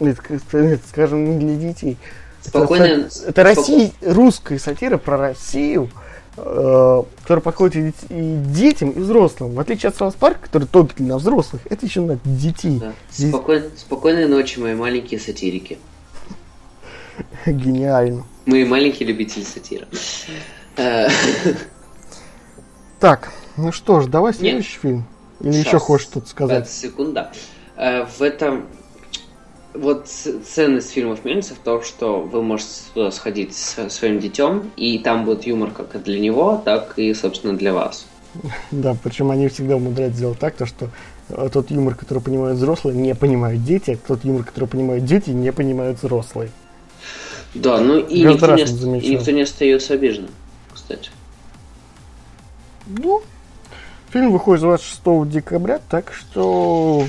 [0.00, 1.98] нет, скажем, не для детей,
[2.42, 2.84] Спокойно.
[2.84, 5.90] Это, это Россия, русская сатира про Россию,
[6.36, 9.54] э, которая подходит и, и детям, и взрослым.
[9.54, 12.78] В отличие от South Park, который только для взрослых, это еще на детей.
[12.80, 12.92] Да.
[13.12, 13.30] Здесь...
[13.30, 13.64] Спокой...
[13.76, 15.78] Спокойной ночи, мои маленькие сатирики.
[17.46, 18.24] Гениально.
[18.46, 19.86] Мы маленькие любители сатира.
[20.76, 21.08] Э.
[22.98, 24.80] Так, ну что ж, давай следующий Нет.
[24.80, 25.06] фильм.
[25.40, 25.66] Или Сейчас.
[25.66, 26.70] еще хочешь что-то сказать?
[26.70, 27.32] Секунда.
[27.76, 28.68] Э, в этом
[29.74, 34.98] вот ценность фильмов Мельница в том, что вы можете туда сходить со своим детем, и
[34.98, 38.06] там будет юмор как и для него, так и, собственно, для вас.
[38.70, 40.88] Да, причем они всегда умудряются сделать так, то, что
[41.28, 45.30] э, тот юмор, который понимают взрослые, не понимают дети, а тот юмор, который понимают дети,
[45.30, 46.50] не понимают взрослые.
[47.54, 48.62] Да, ну и никто не,
[49.00, 50.30] и никто не остается обиженным,
[50.72, 51.10] кстати.
[52.86, 53.22] Ну,
[54.12, 57.06] Фильм выходит 26 декабря, так что...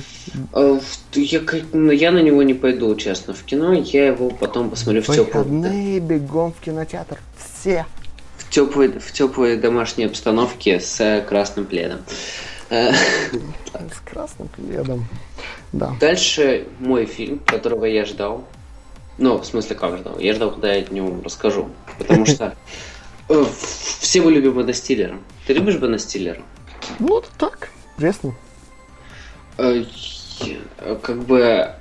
[0.54, 0.80] Э,
[1.12, 1.42] я,
[1.74, 3.74] ну, я на него не пойду, честно, в кино.
[3.74, 6.00] Я его потом посмотрю в теплой...
[6.00, 7.20] бегом в кинотеатр.
[7.38, 7.86] Все.
[8.38, 12.00] В теплой, в теплой домашней обстановке с красным пледом.
[12.70, 15.06] Э, с красным пледом.
[15.74, 15.98] Да.
[16.00, 18.46] Дальше мой фильм, которого я ждал.
[19.18, 20.20] Ну, в смысле, как ждал?
[20.20, 21.68] Я ждал, когда я о нем расскажу.
[21.98, 22.56] Потому что
[23.28, 23.46] э,
[24.00, 25.18] все мы любим Бена Стиллера.
[25.46, 26.42] Ты любишь Бена Стиллера?
[27.00, 28.34] Ну, это так, пресно.
[29.58, 29.84] Э,
[31.02, 31.72] как бы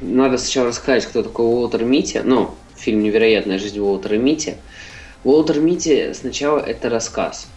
[0.00, 2.20] надо сначала рассказать, кто такой Уолтер Митти.
[2.24, 4.56] Ну, фильм «Невероятная жизнь Уолтера Митти».
[5.24, 7.48] Уолтер Митти сначала это рассказ.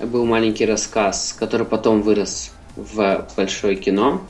[0.00, 4.20] Был маленький рассказ, который потом вырос в большое кино.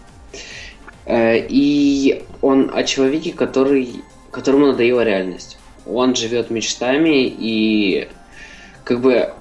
[1.04, 5.58] Э, и он о человеке, который, которому надоела реальность.
[5.86, 8.08] Он живет мечтами и
[8.84, 9.32] как бы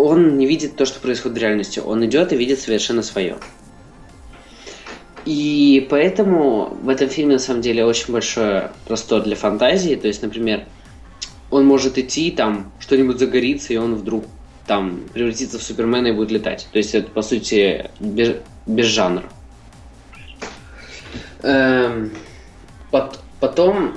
[0.00, 1.80] он не видит то, что происходит в реальности.
[1.80, 3.38] Он идет и видит совершенно свое.
[5.26, 9.94] И поэтому в этом фильме на самом деле очень большое простор для фантазии.
[9.94, 10.64] То есть, например,
[11.50, 14.24] он может идти, там что-нибудь загорится, и он вдруг
[14.66, 16.68] там превратится в Супермена и будет летать.
[16.72, 18.36] То есть это по сути без,
[18.66, 19.24] без жанра.
[21.42, 22.12] Эм,
[23.40, 23.94] потом,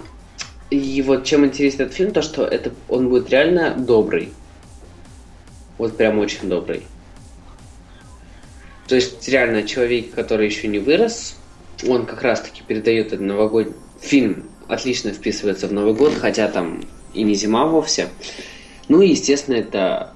[0.69, 4.33] и вот чем интересен этот фильм, то что это он будет реально добрый.
[5.77, 6.83] Вот прям очень добрый.
[8.87, 11.35] То есть реально человек, который еще не вырос,
[11.87, 16.83] он как раз-таки передает этот новогодний фильм, отлично вписывается в Новый год, хотя там
[17.13, 18.09] и не зима вовсе.
[18.89, 20.13] Ну и, естественно, это,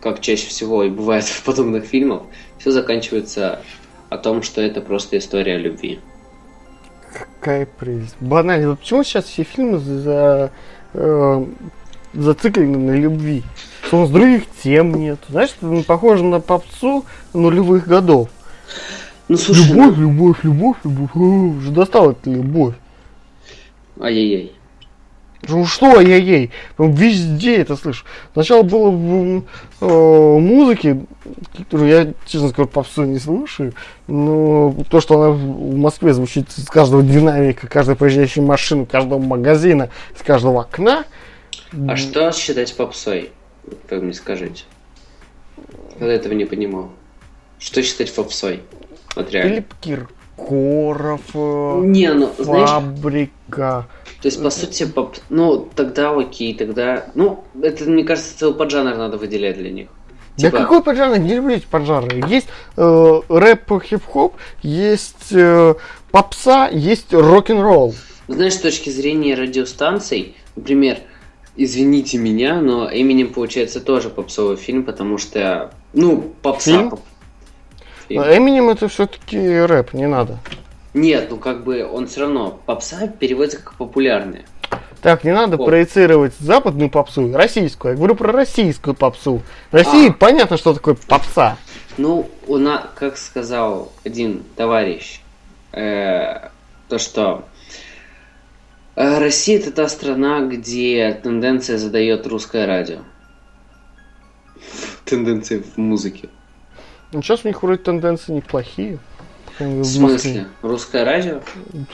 [0.00, 2.22] как чаще всего и бывает в подобных фильмах,
[2.58, 3.62] все заканчивается
[4.08, 6.00] о том, что это просто история любви.
[7.12, 8.16] Какая прелесть.
[8.20, 8.74] Банально.
[8.76, 10.50] Почему сейчас все фильмы за,
[10.94, 11.46] э,
[12.12, 13.44] зациклены на любви?
[13.86, 15.18] Что у нас других тем нет.
[15.28, 18.28] Знаешь, это похоже на попсу нулевых годов.
[19.28, 20.02] Ну, слушай, любовь, ну...
[20.02, 21.10] любовь, любовь, любовь.
[21.14, 22.74] О, уже достал это любовь.
[24.00, 24.52] Ай-яй-яй.
[25.46, 26.50] Ну что, ай-яй-яй.
[26.78, 28.06] Везде это слышу.
[28.32, 29.44] Сначала было в
[29.80, 31.00] э, музыке,
[31.56, 33.74] которую я, честно скажу, попсу не слушаю,
[34.06, 39.90] но то, что она в Москве звучит с каждого динамика, каждой проезжающей машины, каждого магазина,
[40.18, 41.04] с каждого окна.
[41.88, 43.30] А что считать попсой?
[43.88, 44.64] Как мне скажите?
[46.00, 46.90] Я этого не понимал.
[47.58, 48.60] Что считать попсой?
[49.14, 49.50] Вот реально.
[49.50, 53.86] Филипп Киркоров, э, не, ну, знаешь, фабрика.
[54.20, 55.16] То есть, по сути, поп...
[55.28, 57.06] ну, тогда окей, тогда...
[57.14, 59.88] Ну, это, мне кажется, целый поджанр надо выделять для них.
[60.36, 60.58] Да типа...
[60.58, 61.18] какой поджанр?
[61.18, 62.22] Не люблю эти поджанры.
[62.28, 65.74] Есть э, рэп, хип-хоп, есть э,
[66.10, 67.94] попса, есть рок-н-ролл.
[68.26, 70.98] Знаешь, с точки зрения радиостанций, например,
[71.56, 76.70] извините меня, но Эминем, получается, тоже попсовый фильм, потому что, ну, попса...
[76.70, 76.90] Фильм?
[76.90, 77.00] Поп...
[78.08, 78.22] фильм.
[78.22, 80.38] Эминем это все-таки рэп, не надо.
[80.94, 84.44] Нет, ну как бы он все равно попса переводится как популярная.
[85.02, 85.66] Так, не надо Поп.
[85.66, 87.92] проецировать западную попсу, российскую.
[87.92, 89.42] Я говорю про российскую попсу.
[89.70, 90.12] В России а.
[90.12, 91.58] понятно, что такое попса.
[91.98, 95.20] Ну, у нас, как сказал один товарищ,
[95.72, 96.48] э,
[96.88, 97.44] то что
[98.96, 102.98] Россия это та страна, где тенденция задает русское радио.
[105.04, 106.28] Тенденции в музыке.
[107.12, 108.98] Ну, сейчас у них вроде тенденции неплохие.
[109.58, 110.46] В смысле?
[110.62, 111.40] Русское радио?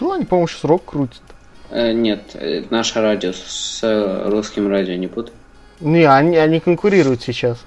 [0.00, 1.22] Ну, они, по-моему, сейчас рок крутят.
[1.70, 5.34] Э, нет, э, наше радио с э, русским радио не путай.
[5.80, 7.58] Не, они, они конкурируют сейчас.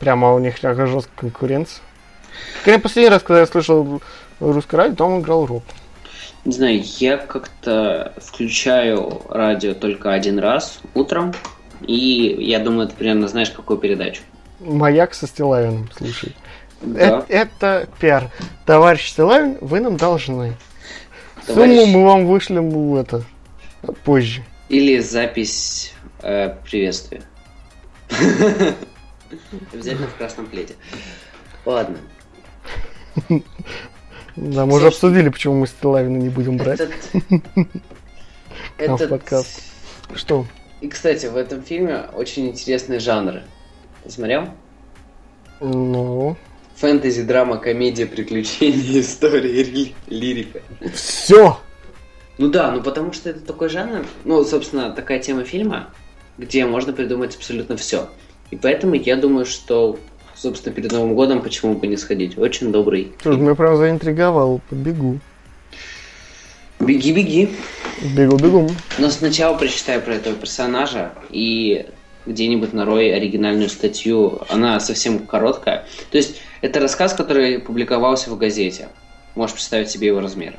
[0.00, 1.82] Прямо у них такая жесткая конкуренция.
[2.64, 4.00] Когда последний раз, когда я слышал
[4.40, 5.62] русское радио, там играл рок.
[6.44, 11.34] Не знаю, я как-то включаю радио только один раз утром,
[11.80, 14.22] и я думаю, ты примерно знаешь, какую передачу.
[14.60, 16.34] Маяк со Стилавиным, слушай.
[16.80, 17.24] Да.
[17.28, 18.30] Это, это пиар.
[18.64, 20.54] Товарищ Стилавин, вы нам должны.
[21.46, 21.76] Товарищ...
[21.76, 23.24] Сумму мы вам вышлем это
[24.04, 24.42] позже.
[24.68, 27.22] Или запись э, приветствия.
[29.72, 30.74] Обязательно в красном пледе.
[31.64, 31.98] Ладно.
[34.40, 36.80] Да, мы уже обсудили, почему мы Стилавина не будем брать.
[38.78, 39.08] Этот...
[39.10, 39.62] подкаст.
[40.14, 40.46] Что?
[40.80, 43.42] И, кстати, в этом фильме очень интересные жанры.
[44.04, 44.48] Ты смотрел?
[45.60, 46.36] Ну
[46.78, 50.60] фэнтези, драма, комедия, приключения, история, лирика.
[50.94, 51.58] Все!
[52.38, 55.90] Ну да, ну потому что это такой жанр, ну, собственно, такая тема фильма,
[56.38, 58.08] где можно придумать абсолютно все.
[58.50, 59.98] И поэтому я думаю, что,
[60.38, 62.38] собственно, перед Новым годом почему бы не сходить.
[62.38, 63.12] Очень добрый.
[63.22, 65.18] Слушай, меня прям заинтриговал, побегу.
[66.80, 67.56] Беги, беги.
[68.16, 68.70] Бегу, бегу.
[68.98, 71.86] Но сначала прочитай про этого персонажа и
[72.24, 74.42] где-нибудь нарой оригинальную статью.
[74.48, 75.86] Она совсем короткая.
[76.10, 78.88] То есть это рассказ, который публиковался в газете.
[79.34, 80.54] Можешь представить себе его размер.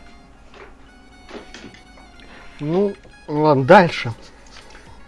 [2.60, 2.94] Ну,
[3.28, 4.14] ладно, дальше.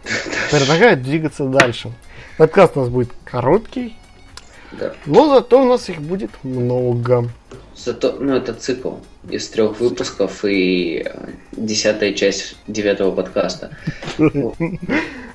[0.52, 1.92] Предлагаю двигаться дальше.
[2.38, 3.96] Подкаст у нас будет короткий,
[4.72, 4.94] да.
[5.06, 7.30] но зато у нас их будет много.
[7.76, 8.96] Зато, ну, это цикл
[9.30, 11.06] из трех выпусков и
[11.52, 13.76] десятая часть девятого подкаста.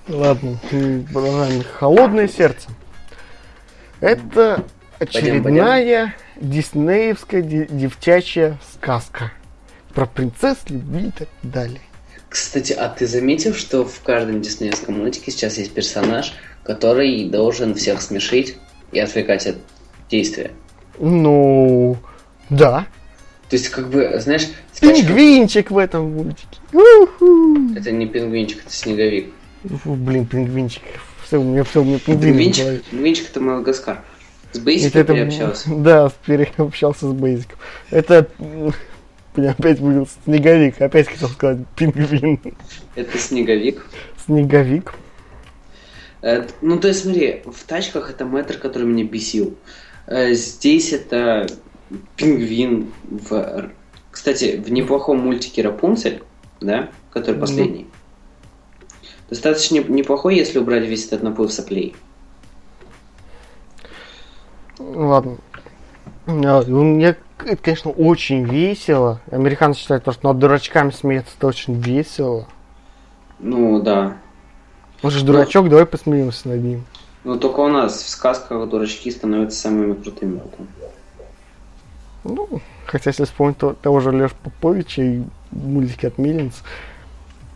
[0.09, 0.61] Ладно,
[1.13, 1.65] продолжаем.
[1.79, 2.69] Холодное сердце.
[4.01, 4.65] Это
[4.99, 9.33] Очередная диснеевская девчачья сказка
[9.93, 11.81] про принцесс, любви и так далее.
[12.29, 18.01] Кстати, а ты заметил, что в каждом диснеевском мультике сейчас есть персонаж, который должен всех
[18.01, 18.57] смешить
[18.97, 19.57] и отвлекать от
[20.11, 20.51] действия?
[20.99, 21.97] Ну,
[22.49, 22.87] да.
[23.49, 24.49] То есть, как бы, знаешь...
[24.81, 26.59] Пингвинчик в этом мультике.
[27.77, 29.33] Это не пингвинчик, это снеговик.
[29.65, 30.83] Фу, блин, пингвинчик.
[31.25, 34.03] Все, у меня все, у меня пингвин Пингвинчик, пингвинчик это Мадагаскар.
[34.53, 35.71] С Бейзиком это, переобщался?
[35.75, 37.59] Да, переобщался с Бейзиком.
[37.91, 38.29] Это
[39.37, 40.81] опять был снеговик.
[40.81, 42.41] Опять хотел сказать пингвин.
[42.95, 43.85] Это снеговик.
[44.25, 44.95] Снеговик.
[46.27, 49.57] Это, ну, то есть, смотри, в тачках это мэтр, который меня бесил.
[50.09, 51.47] Э, здесь это
[52.17, 53.71] пингвин в...
[54.11, 56.25] Кстати, в неплохом мультике Рапунцель,
[56.61, 59.07] да, который последний, mm.
[59.31, 61.95] достаточно неплохой, если убрать весь этот наплыв соплей.
[64.81, 65.39] Ладно.
[66.27, 69.21] А, мне это, конечно, очень весело.
[69.31, 72.49] Американцы считают, что над дурачками смеяться это очень весело.
[73.39, 74.17] Ну, да.
[75.03, 76.85] Он же дурачок, ну, давай посмеемся над ним.
[77.25, 80.41] Ну, только у нас в сказках дурачки становятся самыми крутыми.
[82.25, 86.63] Ну, хотя если вспомнить то, того же Леш Поповича и мультики от Миллинс.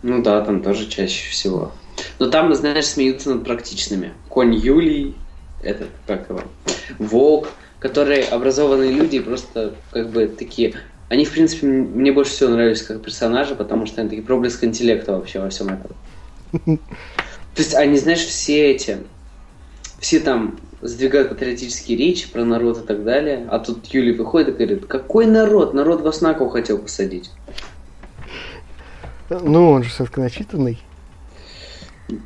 [0.03, 1.73] Ну да, там тоже чаще всего.
[2.19, 4.13] Но там, знаешь, смеются над практичными.
[4.29, 5.15] Конь Юлий,
[5.63, 6.43] этот, как его,
[6.99, 10.75] Волк, которые образованные люди, просто как бы такие...
[11.09, 15.13] Они, в принципе, мне больше всего нравились как персонажи, потому что они такие проблеск интеллекта
[15.13, 16.81] вообще во всем этом.
[17.55, 18.99] То есть они, знаешь, все эти...
[19.99, 24.53] Все там сдвигают патриотические речи про народ и так далее, а тут Юлий выходит и
[24.53, 25.75] говорит, какой народ?
[25.75, 27.31] Народ вас на кого хотел посадить.
[29.29, 30.81] Ну, он же все-таки начитанный.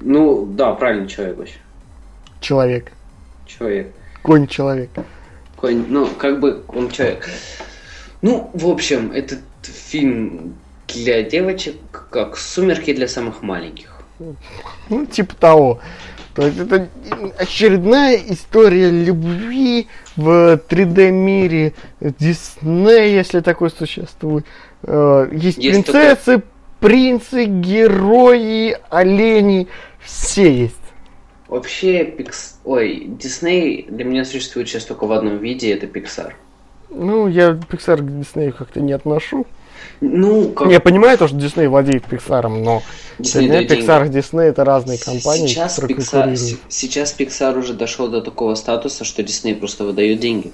[0.00, 1.58] Ну, да, правильный человек вообще.
[2.40, 2.92] Человек.
[3.46, 3.92] Человек.
[4.22, 4.90] Конь-человек
[5.64, 7.28] какой ну, как бы он человек.
[8.20, 10.56] Ну, в общем, этот фильм
[10.88, 11.76] для девочек,
[12.10, 13.93] как «Сумерки для самых маленьких».
[14.88, 15.80] Ну, типа того.
[16.34, 16.88] То есть это
[17.38, 19.86] очередная история любви
[20.16, 24.44] в 3D-мире Диснея, если такой существует.
[24.82, 26.46] Э, есть, есть принцессы, только...
[26.80, 29.68] принцы, герои, олени,
[30.00, 30.76] все есть.
[31.46, 32.58] Вообще, Пикс...
[32.64, 36.32] Ой, Дисней для меня существует сейчас только в одном виде, это Pixar.
[36.90, 39.46] Ну, я Pixar к Диснею как-то не отношу.
[40.00, 40.70] Ну, как...
[40.70, 42.82] Я понимаю то, что Дисней владеет Pixar, но
[43.18, 46.58] Disney для Pixar и Дисней это разные компании, сейчас Pixar.
[46.68, 50.52] Сейчас Pixar уже дошел до такого статуса, что Дисней просто выдает деньги.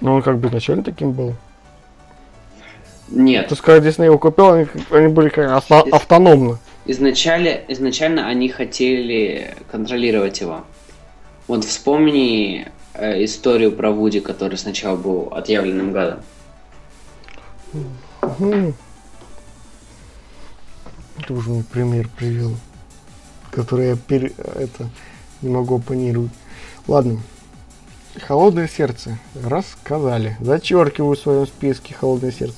[0.00, 1.34] Ну, он как бы изначально таким был.
[3.08, 3.48] Нет.
[3.48, 6.58] То есть, когда Дисней его купил, они, они были как авто, автономны.
[6.86, 10.64] Изначально, изначально они хотели контролировать его.
[11.46, 16.20] Вот вспомни э, историю про Вуди, который сначала был отъявленным гадом.
[21.26, 22.54] Ты уже мне пример привел,
[23.50, 24.32] который я пере...
[24.54, 24.88] это
[25.40, 26.32] не могу оппонировать.
[26.86, 27.20] Ладно.
[28.20, 29.18] Холодное сердце.
[29.42, 30.36] Рассказали.
[30.40, 32.56] Зачеркиваю в своем списке холодное сердце.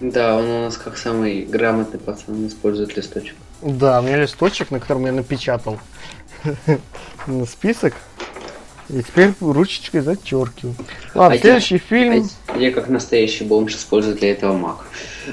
[0.00, 3.36] Да, он у нас как самый грамотный пацан использует листочек.
[3.60, 5.78] Да, у меня листочек, на котором я напечатал
[7.50, 7.94] список.
[8.90, 10.74] И теперь ручечкой зачеркиваю.
[11.14, 12.28] Ладно, а следующий я, фильм.
[12.48, 14.84] А я как настоящий бомж использую для этого мак.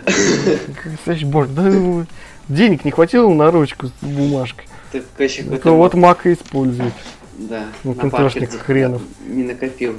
[0.06, 1.50] Как настоящий бомж.
[1.50, 2.06] Да, ну,
[2.48, 4.66] денег не хватило на ручку с бумажкой.
[4.92, 6.94] Так, конечно, Это вот мак и использует.
[7.34, 7.66] Да.
[7.84, 9.02] Ну, КНТшник хренов.
[9.26, 9.96] Не накопил.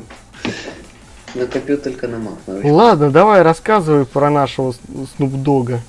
[1.35, 2.39] Накопил только на мак.
[2.47, 4.75] Ладно, давай рассказывай про нашего
[5.17, 5.81] Снупдога.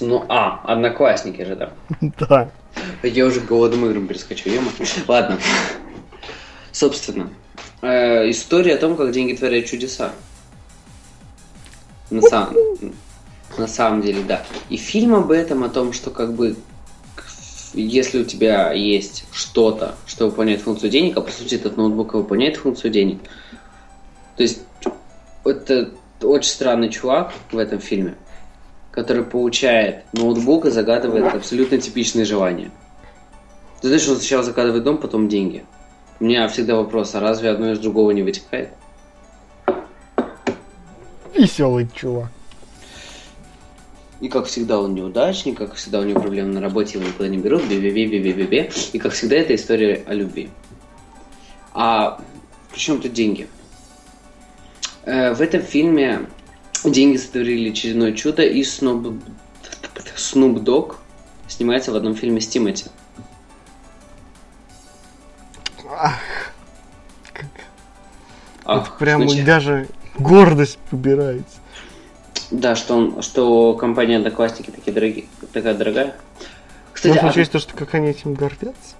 [0.00, 1.70] Ну, а, одноклассники же, да.
[2.00, 2.50] Да.
[3.02, 4.70] Я уже к голодным играм перескочу, ема.
[5.08, 5.38] Ладно.
[6.72, 7.30] Собственно,
[7.82, 10.12] э, история о том, как деньги творят чудеса.
[12.10, 12.54] На, сам,
[13.56, 14.44] на самом деле, да.
[14.68, 16.56] И фильм об этом, о том, что как бы
[17.74, 22.56] если у тебя есть что-то, что выполняет функцию денег, а по сути этот ноутбук выполняет
[22.56, 23.18] функцию денег,
[24.36, 24.60] то есть
[25.44, 25.90] это
[26.22, 28.14] очень странный чувак в этом фильме
[28.94, 32.70] который получает ноутбук и загадывает абсолютно типичные желания.
[33.80, 35.64] Ты знаешь, он сначала загадывает дом, потом деньги.
[36.20, 38.70] У меня всегда вопрос, а разве одно из другого не вытекает?
[41.34, 42.28] Веселый чувак.
[44.20, 47.38] И как всегда он неудачник, как всегда у него проблемы на работе, его никуда не
[47.38, 50.50] берут, бе бе бе бе бе бе бе И как всегда это история о любви.
[51.72, 52.20] А
[52.70, 53.48] при чем тут деньги?
[55.02, 56.28] Э, в этом фильме
[56.84, 59.22] Деньги сотворили очередное чудо, и Снуп,
[60.16, 60.98] Снуп Дог
[61.48, 62.86] снимается в одном фильме с Тимати.
[65.96, 66.18] Ах,
[68.64, 69.44] Это прям значит...
[69.44, 71.56] даже гордость побирается.
[72.50, 76.14] Да, что он, что компания Одноклассники такие дорогие, такая дорогая.
[76.92, 77.46] Кстати, Можно а...
[77.46, 78.94] то, что как они этим гордятся?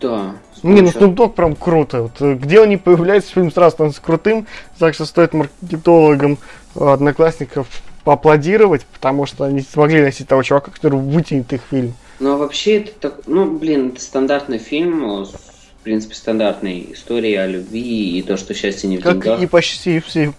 [0.00, 0.34] Да.
[0.62, 2.02] Не, ну Snoop Dogg прям круто.
[2.02, 4.46] Вот, э, где они появляются, фильм сразу становится крутым.
[4.78, 6.38] Так что стоит маркетологам
[6.74, 7.66] э, одноклассников
[8.04, 11.94] поаплодировать, потому что они смогли носить того чувака, который вытянет их фильм.
[12.18, 17.46] Ну, а вообще, это так, ну, блин, это стандартный фильм, в принципе, стандартной истории о
[17.46, 19.42] любви и то, что счастье не в как деньгах.
[19.42, 20.32] и почти все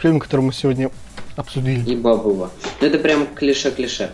[0.00, 0.90] фильмы, которые мы сегодня
[1.36, 1.88] обсудили.
[1.88, 2.50] И Бабова.
[2.80, 4.10] Ну, это прям клише-клише.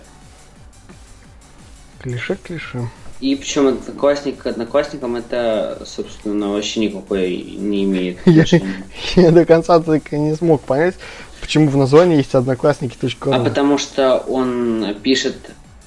[2.01, 2.89] Клише-клише.
[3.21, 8.85] И причем одноклассник к одноклассникам это, собственно, вообще никакой не имеет отношения.
[9.15, 10.95] Я, я до конца так и не смог понять,
[11.41, 13.33] почему в названии есть одноклассники.ру.
[13.33, 15.37] А потому что он пишет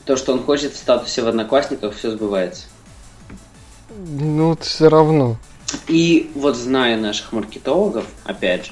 [0.05, 2.65] то, что он хочет в статусе в одноклассниках, все сбывается.
[4.07, 5.37] Ну, все равно.
[5.87, 8.71] И вот зная наших маркетологов, опять же,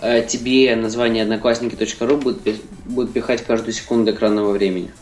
[0.00, 4.92] э, тебе название одноклассники.ру будет, будет пихать каждую секунду экранного времени.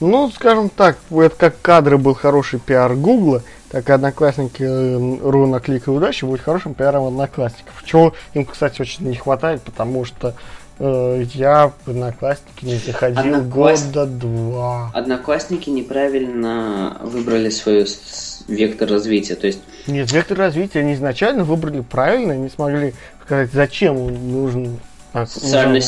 [0.00, 5.46] Ну, скажем так, это как кадры был хороший пиар Гугла, так и Одноклассники э, ру
[5.46, 7.82] на клик и удачи будет хорошим пиаром Одноклассников.
[7.84, 10.34] Чего им, кстати, очень не хватает, потому что
[10.78, 13.84] э, я в Одноклассники не заходил Однокласс...
[13.86, 14.90] года два.
[14.92, 17.86] Одноклассники неправильно выбрали свой
[18.48, 19.60] вектор развития, то есть...
[19.86, 24.80] Нет, вектор развития они изначально выбрали правильно, не смогли сказать, зачем он нужен.
[25.12, 25.82] Социальная...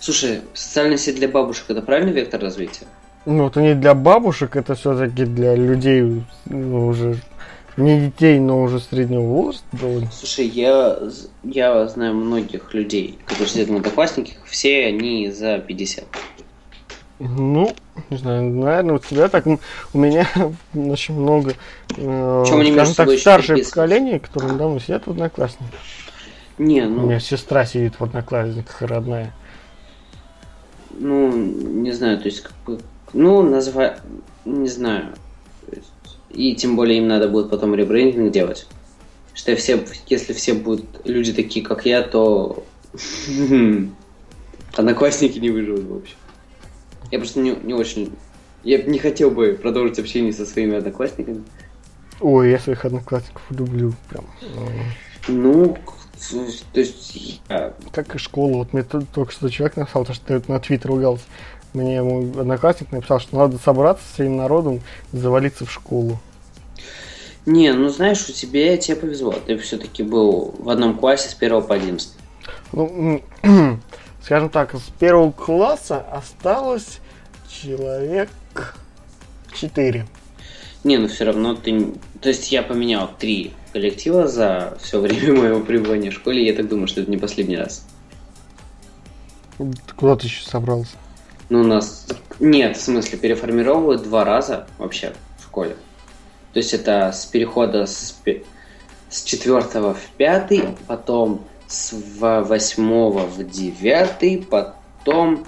[0.00, 2.86] Слушай, социальная сеть для бабушек это правильный вектор развития?
[3.26, 7.18] Ну, это не для бабушек, это все-таки для людей ну, уже
[7.76, 10.10] не детей, но уже среднего возраста довольно.
[10.12, 10.98] Слушай, я,
[11.42, 16.04] я знаю многих людей, которые сидят в одноклассниках, все они за 50.
[17.20, 17.74] Ну,
[18.10, 20.28] не знаю, наверное, у тебя так, у меня
[20.74, 21.54] очень много,
[21.96, 25.80] э, скажем так, старшее поколение, которые давно сидят в одноклассниках.
[26.58, 27.04] Не, ну...
[27.04, 29.32] У меня сестра сидит в одноклассниках, родная.
[30.90, 32.78] Ну, не знаю, то есть, как бы,
[33.14, 33.94] ну, называй,
[34.44, 35.14] не знаю.
[36.30, 38.66] И тем более им надо будет потом ребрендинг делать.
[39.34, 42.64] Что все, если все будут люди такие, как я, то
[44.76, 46.14] одноклассники не выживут вообще.
[47.10, 48.12] Я просто не, не очень...
[48.64, 51.44] Я не хотел бы продолжить общение со своими одноклассниками.
[52.20, 54.24] Ой, я своих одноклассников люблю прям.
[55.28, 55.76] Ну,
[56.72, 57.42] то есть...
[57.92, 58.58] Как и школа.
[58.58, 61.24] Вот мне только что человек написал, то, что ты на Твиттер ругался.
[61.74, 64.80] Мне мой одноклассник написал, что надо собраться с всем народом
[65.12, 66.20] и завалиться в школу.
[67.46, 69.32] Не, ну знаешь, у тебя тебе повезло.
[69.32, 72.10] Ты все-таки был в одном классе с первого по 11.
[72.72, 73.20] Ну,
[74.22, 77.00] скажем так, с первого класса осталось
[77.48, 78.30] человек
[79.52, 80.06] 4.
[80.84, 81.92] Не, ну все равно ты...
[82.20, 86.68] То есть я поменял три коллектива за все время моего пребывания в школе, я так
[86.68, 87.84] думаю, что это не последний раз.
[89.96, 90.96] Куда ты еще собрался?
[91.54, 92.04] Ну, у нас...
[92.40, 95.76] Нет, в смысле, переформировывают два раза вообще в школе.
[96.52, 98.20] То есть это с перехода с,
[99.08, 105.46] с четвертого в пятый, потом с восьмого в девятый, потом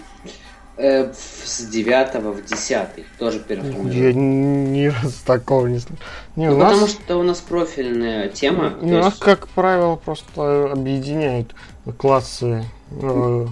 [0.76, 3.04] э, с девятого в десятый.
[3.18, 3.98] Тоже переформировали.
[3.98, 5.96] Я ни разу такого не слышал.
[6.36, 6.72] Не, ну, нас...
[6.72, 8.78] потому что у нас профильная тема.
[8.80, 9.18] У нас, есть...
[9.18, 11.52] как правило, просто объединяют
[11.98, 13.46] классы э,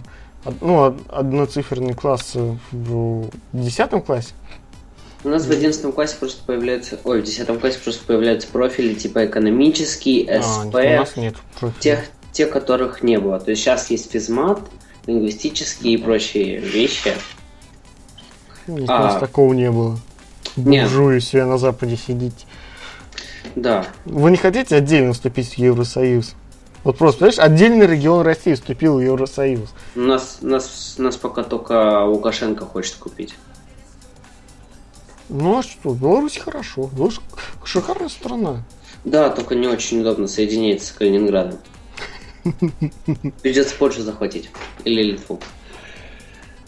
[0.61, 2.35] ну, одноциферный класс
[2.73, 4.33] в десятом классе.
[5.25, 9.25] У нас в одиннадцатом классе просто появляются, ой, в десятом классе просто появляются профили типа
[9.25, 11.35] экономический, СП, а, у нас нет
[11.81, 12.01] тех,
[12.33, 13.41] тех, которых не было.
[13.41, 14.61] То есть сейчас есть физмат,
[15.07, 17.15] лингвистические и прочие вещи.
[18.67, 19.99] Нет, а, у нас такого не было.
[20.57, 22.47] Буржуи себе на Западе сидите.
[23.57, 23.87] Да.
[24.05, 26.35] Вы не хотите отдельно вступить в Евросоюз?
[26.85, 29.71] Вот просто, понимаешь, отдельный регион России вступил в Евросоюз.
[29.95, 33.35] Нас, нас, нас пока только Лукашенко хочет купить.
[35.31, 36.91] Ну а что, Беларусь хорошо.
[36.93, 37.21] Беларусь
[37.65, 38.63] шикарная страна.
[39.05, 41.59] Да, только не очень удобно соединяется с Калининградом.
[43.41, 44.51] Придется Польшу захватить.
[44.85, 45.41] Или Литву.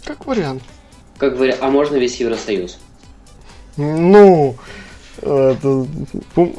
[0.05, 0.63] Как вариант.
[1.19, 1.59] Как вариант.
[1.61, 2.79] А можно весь Евросоюз?
[3.77, 4.57] Ну,
[5.21, 5.87] это,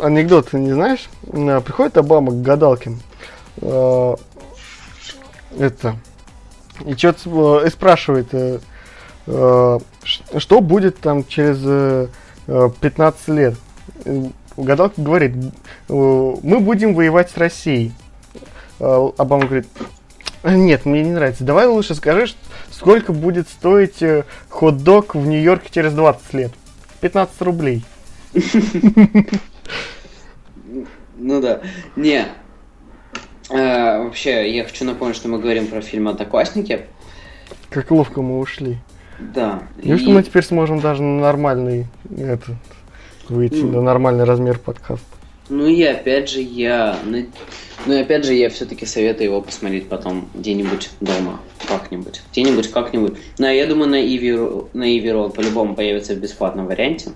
[0.01, 1.10] анекдот не знаешь?
[1.26, 2.93] Приходит Обама к гадалке
[3.62, 4.16] э,
[5.58, 5.95] это
[6.86, 8.60] и что-то э, и спрашивает, э,
[9.28, 9.80] э,
[10.38, 12.08] что будет там через э,
[12.82, 13.55] 15 лет.
[14.55, 15.34] Гадалка говорит,
[15.88, 17.93] мы будем воевать с Россией.
[18.80, 19.68] Э, Обама говорит,
[20.43, 21.43] нет, мне не нравится.
[21.43, 22.34] Давай лучше скажи,
[22.72, 24.03] сколько будет стоить
[24.49, 26.51] хот-дог в Нью-Йорке через 20 лет.
[27.01, 27.84] 15 рублей.
[31.20, 31.62] Ну да.
[31.95, 32.28] Не,
[33.50, 36.82] Э, вообще, я хочу напомнить, что мы говорим про фильм «Одноклассники».
[37.70, 38.78] Как ловко мы ушли.
[39.20, 39.64] Да.
[39.82, 41.88] Неужто и- мы теперь сможем даже на нормальный
[42.18, 42.56] этот,
[43.30, 43.72] выйти, Ну.
[43.78, 45.06] на нормальный размер подкаста?
[45.50, 46.98] Ну и опять же я...
[47.06, 51.39] Ну и опять же я все-таки советую его посмотреть потом где-нибудь дома.
[51.68, 52.22] Как-нибудь.
[52.32, 53.14] Где-нибудь как-нибудь.
[53.38, 54.34] Ну, я думаю, на Иви,
[54.74, 57.12] на Иви по-любому появится в бесплатном варианте.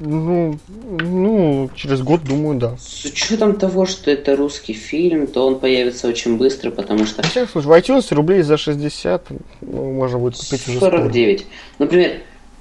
[0.00, 0.58] Ну,
[0.98, 2.76] ну, через год, думаю, да.
[2.78, 7.28] С учетом того, что это русский фильм, то он появится очень быстро, потому что На
[7.28, 9.26] всякий случай, в iTunes рублей за 60
[9.60, 10.98] ну, можно будет купить уже скоро.
[10.98, 11.46] 49.
[11.78, 12.12] Например,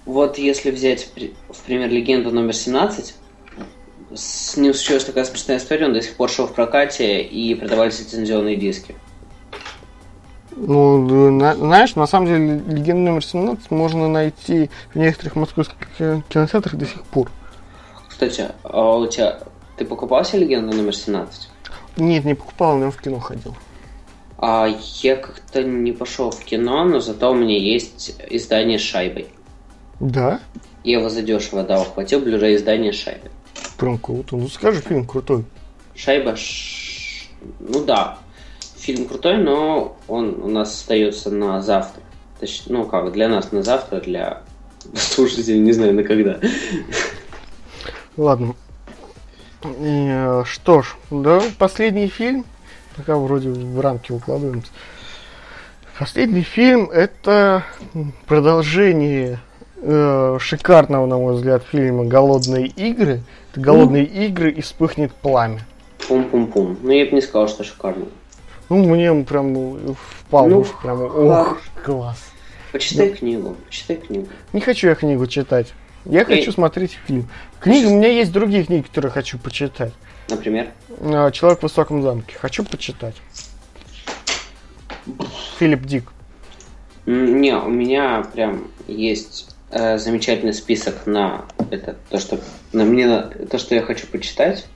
[0.06, 1.10] вот если взять
[1.50, 3.16] в пример легенду номер 17,
[4.14, 8.00] с ним случилась такая смешная история, он до сих пор шел в прокате и продавались
[8.02, 8.96] лицензионные диски.
[10.62, 15.78] Ну, да, на- знаешь, на самом деле, легенда номер 17 можно найти в некоторых московских
[15.98, 17.32] ки- кинотеатрах до сих пор.
[18.10, 19.40] Кстати, а у тебя...
[19.78, 21.50] Ты покупал себе легенду номер 17?
[21.98, 23.56] Нет, не покупал, но в кино ходил.
[24.38, 24.68] А
[25.02, 29.28] я как-то не пошел в кино, но зато у меня есть издание с шайбой.
[30.02, 30.40] Да?
[30.84, 33.32] Я его задешево дал, хватил blu издание с шайбой.
[33.78, 34.36] Прям круто.
[34.36, 35.46] Ну, скажи, фильм крутой.
[35.96, 36.36] Шайба...
[36.36, 37.28] ш-
[37.60, 38.18] Ну да,
[38.80, 42.02] фильм крутой, но он у нас остается на завтра.
[42.40, 44.42] Точ- Ну как, для нас на завтра, для
[44.96, 46.40] слушателей не знаю на когда.
[48.18, 48.56] Ладно.
[49.64, 52.46] И, э, что ж, да, последний фильм.
[52.96, 54.72] Пока вроде в рамки укладываемся.
[55.98, 57.64] Последний фильм это
[58.26, 59.40] продолжение
[59.82, 63.22] э, шикарного, на мой взгляд, фильма «Голодные игры».
[63.52, 65.66] Это «Голодные игры» и «Вспыхнет пламя».
[66.08, 66.78] Пум-пум-пум.
[66.82, 68.06] Ну я бы не сказал, что шикарно.
[68.70, 72.24] Ну, мне он прям впал в Ну, уши, прям, ох, класс.
[72.72, 74.28] Почитай книгу, почитай книгу.
[74.54, 75.74] Не хочу я книгу читать.
[76.06, 76.54] Я хочу Эй.
[76.54, 77.28] смотреть фильм.
[77.60, 79.94] Книги, у меня есть другие книги, которые хочу почитать.
[80.30, 80.68] Например,
[81.02, 82.36] А, Человек в высоком замке.
[82.40, 83.16] Хочу почитать.
[85.58, 86.12] Филипп Дик.
[87.08, 92.40] Не, у меня прям есть э, замечательный список на это то, что
[92.72, 94.68] на мне на- то, что я хочу почитать.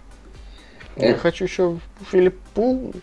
[0.97, 1.77] Я Это- хочу еще
[2.11, 2.93] Филипп Пул,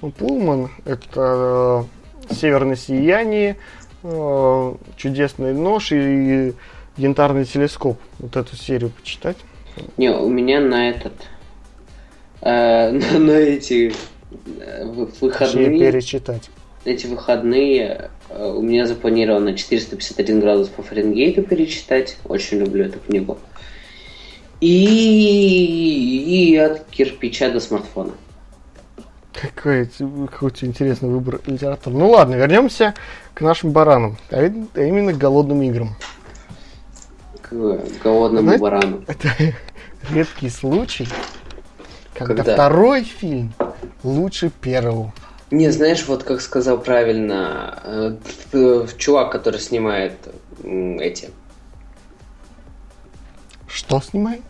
[0.00, 0.70] Пулман.
[0.84, 1.86] Это
[2.30, 3.56] э, Северное сияние,
[4.02, 6.54] э, Чудесный нож и
[6.96, 7.98] Янтарный телескоп.
[8.18, 9.36] Вот эту серию почитать.
[9.96, 11.12] Не, у меня на этот
[12.40, 13.92] э, на, на эти
[14.60, 16.50] э, вы- Точнее, выходные перечитать.
[16.84, 22.16] эти выходные у меня запланировано 451 градус по Фаренгейту перечитать.
[22.24, 23.38] Очень люблю эту книгу.
[24.60, 28.12] И, и от кирпича до смартфона.
[29.40, 29.86] Какой,
[30.30, 31.96] какой интересный выбор литературы.
[31.96, 32.94] Ну ладно, вернемся
[33.34, 35.94] к нашим баранам, а а именно к голодным играм.
[37.42, 37.52] К
[38.02, 39.04] голодному Знаете- барану.
[39.06, 39.28] Это
[40.10, 41.06] редкий случай,
[42.14, 42.54] когда, Когда?
[42.54, 43.52] второй фильм
[44.02, 45.12] лучше первого.
[45.50, 48.16] Не, знаешь, вот как сказал правильно э,
[48.52, 50.14] э, чувак, который снимает
[50.64, 51.30] эти.
[53.68, 54.42] Что снимает?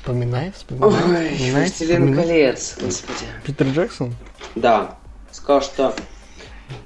[0.00, 0.88] Вспоминай, вспоминай.
[0.88, 2.24] Ой, вспоминай, Властелин вспоминай.
[2.24, 3.24] колец, господи.
[3.44, 4.14] Питер Джексон?
[4.54, 4.96] Да,
[5.30, 5.94] сказал, что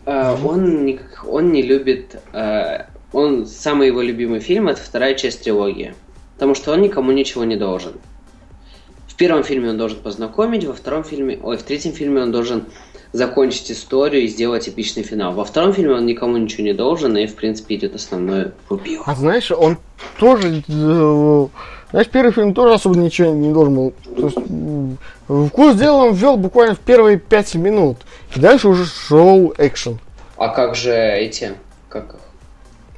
[0.04, 2.20] э, он, не, он не любит...
[2.32, 5.94] э, он самый его любимый фильм это вторая часть трилогии.
[6.34, 7.92] Потому что он никому ничего не должен.
[9.06, 12.64] В первом фильме он должен познакомить, во втором фильме, ой, в третьем фильме он должен
[13.12, 15.34] закончить историю и сделать эпичный финал.
[15.34, 19.04] Во втором фильме он никому ничего не должен, и в принципе идет основное рубило.
[19.06, 19.78] А знаешь, он
[20.18, 20.64] тоже...
[21.94, 23.94] Знаешь, первый фильм тоже особо ничего не должен был.
[24.16, 27.98] То есть, м, в курс дела он ввел буквально в первые пять минут.
[28.34, 30.00] И дальше уже шел экшен.
[30.36, 31.52] А как же эти,
[31.88, 32.20] как их?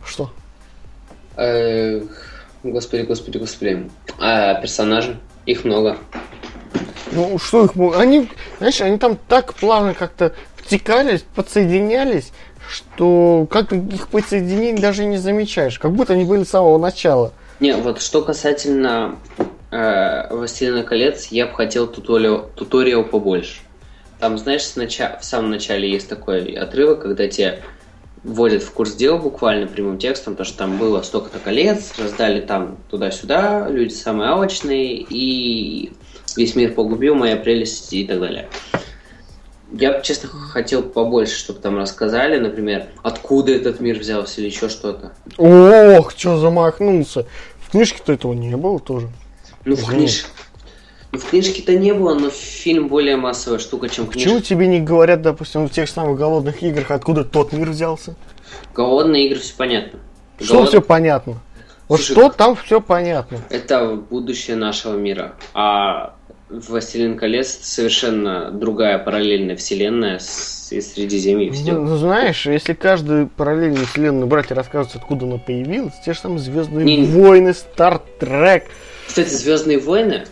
[0.02, 0.30] Что?
[1.36, 2.00] Э,
[2.62, 3.90] господи, господи, господи.
[4.18, 5.98] А, персонажи, их много.
[7.12, 12.32] Ну, что их мо- Они, знаешь, они там так плавно как-то втекались, подсоединялись,
[12.66, 15.78] что как их подсоединить даже не замечаешь.
[15.78, 17.34] Как будто они были с самого начала.
[17.58, 19.16] Не, вот что касательно
[19.70, 23.60] э, «Властелина колец», я бы хотел туториал, туториал побольше.
[24.18, 27.62] Там, знаешь, сначала, в самом начале есть такой отрывок, когда тебе
[28.22, 32.76] вводят в курс дела буквально прямым текстом, то что там было столько-то колец, раздали там
[32.90, 35.92] туда-сюда, люди самые алчные, и
[36.36, 38.48] весь мир погубил, моя прелесть и так далее.
[39.72, 44.68] Я бы, честно, хотел побольше, чтобы там рассказали, например, откуда этот мир взялся или еще
[44.68, 45.12] что-то.
[45.38, 47.26] Ох, что замахнулся.
[47.60, 49.08] В книжке-то этого не было тоже.
[49.64, 49.98] Ну, в, Извини.
[50.06, 50.26] книж...
[51.10, 54.48] ну, в книжке-то не было, но фильм более массовая штука, чем Почему книжка.
[54.48, 58.14] тебе не говорят, допустим, в тех самых голодных играх, откуда тот мир взялся?
[58.72, 59.98] Голодные игры, все понятно.
[60.40, 61.34] Что Голод- все понятно?
[61.88, 63.38] Вот Слушай, что там все понятно.
[63.48, 65.34] Это будущее нашего мира.
[65.54, 66.15] А
[66.48, 71.52] «Властелин колец» совершенно другая параллельная вселенная с, из Средиземья.
[71.66, 76.20] Ну, ну, знаешь, если каждую параллельную вселенную брать и рассказывать, откуда она появилась, те же
[76.20, 78.64] самые Звездные не, войны, Star Trek.
[79.08, 80.24] Кстати, Звездные войны,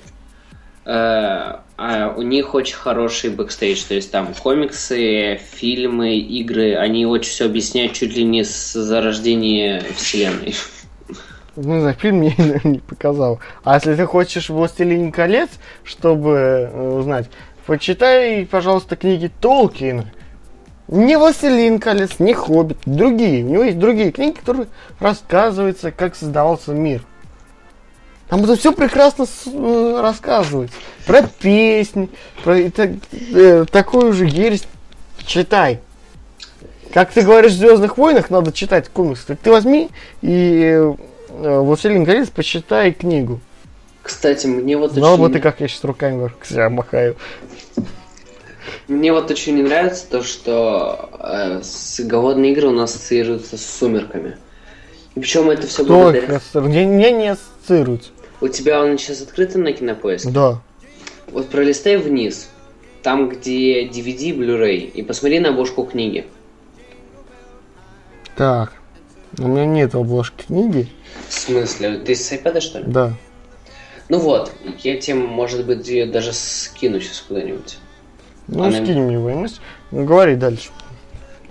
[0.84, 7.30] э, а у них очень хороший бэкстейдж, то есть там комиксы, фильмы, игры, они очень
[7.30, 10.54] все объясняют чуть ли не с зарождения вселенной.
[11.56, 12.34] Ну, за фильм мне
[12.64, 13.40] не показал.
[13.62, 15.50] А если ты хочешь «Властелин колец»,
[15.84, 17.30] чтобы э, узнать,
[17.66, 20.12] почитай, пожалуйста, книги Толкина.
[20.88, 23.44] Не «Властелин колец», не «Хоббит», другие.
[23.44, 24.66] У него есть другие книги, которые
[24.98, 27.02] рассказываются, как создавался мир.
[28.28, 30.76] Там это все прекрасно э, рассказывается.
[31.06, 32.08] Про песни,
[32.42, 34.66] про э, такую же ересь
[35.24, 35.80] читай.
[36.92, 39.36] Как ты говоришь в Звездных войнах, надо читать комиксы.
[39.36, 39.90] Ты возьми
[40.22, 40.94] и Э,
[41.38, 43.40] Властелин колец, почитай книгу.
[44.02, 45.22] Кстати, мне вот Знал очень...
[45.22, 47.16] бы ты, как я сейчас руками себя махаю.
[48.86, 53.64] Мне вот очень не нравится то, что э, с голодные игры у нас ассоциируются с
[53.64, 54.36] сумерками.
[55.14, 56.40] И причем это все Кто благодаря...
[56.54, 58.10] Мне, мне не ассоциируется.
[58.40, 60.30] У тебя он сейчас открыт на кинопоиске?
[60.30, 60.60] Да.
[61.28, 62.50] Вот пролистай вниз,
[63.02, 66.26] там, где DVD, Blu-ray, и посмотри на обложку книги.
[68.36, 68.72] Так,
[69.38, 70.88] у меня нет обложки книги.
[71.44, 71.98] В смысле?
[71.98, 72.84] Ты с iPad, что ли?
[72.86, 73.12] Да.
[74.08, 74.50] Ну вот,
[74.82, 77.76] я тебе, может быть, ее даже скину сейчас куда-нибудь.
[78.48, 78.82] Ну, Она...
[78.82, 79.60] скинь мне военность.
[79.90, 80.70] Ну, говори дальше.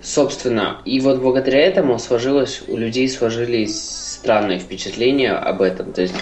[0.02, 5.94] Собственно, и вот благодаря этому сложилось, у людей сложились странные впечатления об этом.
[5.94, 6.16] То есть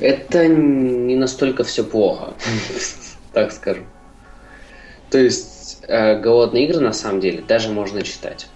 [0.00, 2.32] это не настолько все плохо,
[3.34, 3.86] так скажем.
[5.10, 8.48] То есть э, голодные игры на самом деле даже можно читать.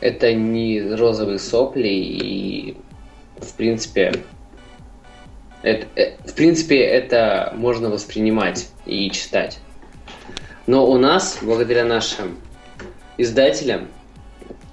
[0.00, 2.76] Это не розовые сопли и
[3.42, 4.22] в принципе,
[5.62, 9.58] это, э, в принципе, это можно воспринимать и читать.
[10.66, 12.38] Но у нас, благодаря нашим
[13.18, 13.88] издателям,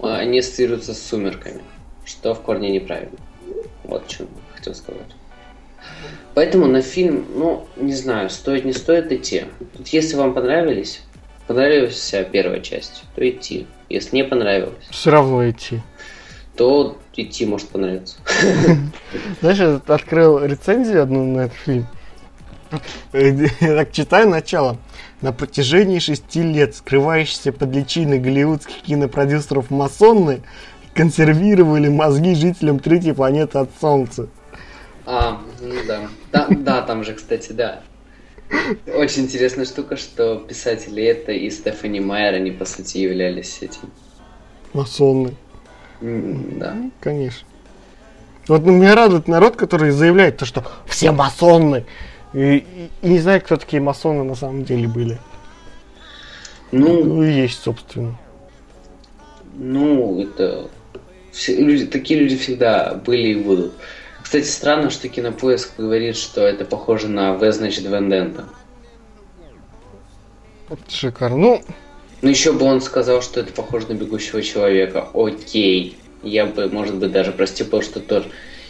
[0.01, 1.61] они ассоциируются с сумерками,
[2.05, 3.17] что в корне неправильно.
[3.83, 5.01] Вот что хотел сказать.
[6.35, 9.45] Поэтому на фильм, ну, не знаю, стоит, не стоит идти.
[9.75, 11.01] Тут если вам понравились,
[11.47, 13.67] понравилась вся первая часть, то идти.
[13.89, 14.85] Если не понравилось...
[14.91, 15.81] Все равно идти
[16.59, 18.17] то идти может понравиться.
[19.39, 21.87] Знаешь, я открыл рецензию одну на этот фильм.
[23.13, 24.77] Я так читаю начало.
[25.21, 30.41] На протяжении шести лет скрывающиеся под личиной голливудских кинопродюсеров масонны
[30.93, 34.27] консервировали мозги жителям третьей планеты от Солнца.
[35.05, 36.09] А, ну да.
[36.33, 36.47] да.
[36.49, 37.83] Да, там же, кстати, да.
[38.93, 43.89] Очень интересная штука, что писатели это и Стефани Майер, они, по сути, являлись этим.
[44.73, 45.35] Масонны.
[46.01, 46.77] Да.
[46.99, 47.47] Конечно.
[48.47, 51.85] Вот ну, меня радует народ, который заявляет то, что все масоны.
[52.33, 55.19] И, и, и не знаю, кто такие масоны на самом деле были.
[56.71, 58.17] Ну, ну есть, собственно.
[59.55, 60.69] Ну, это...
[61.31, 63.73] Все, люди, такие люди всегда были и будут.
[64.23, 68.45] Кстати, странно, что Кинопоиск говорит, что это похоже на В, значит, Вендента.
[70.87, 71.37] Шикарно.
[71.37, 71.63] Ну,
[72.21, 75.07] ну, еще бы он сказал, что это похоже на бегущего человека.
[75.13, 75.97] Окей.
[76.21, 78.25] Я бы, может быть, даже простил, что тоже.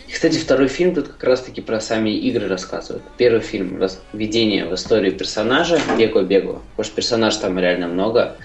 [0.07, 3.03] И, кстати, второй фильм тут как раз-таки про сами игры рассказывает.
[3.17, 3.81] Первый фильм
[4.13, 6.61] введение в историю персонажа бегу-бегу.
[6.71, 8.37] Потому что персонаж там реально много.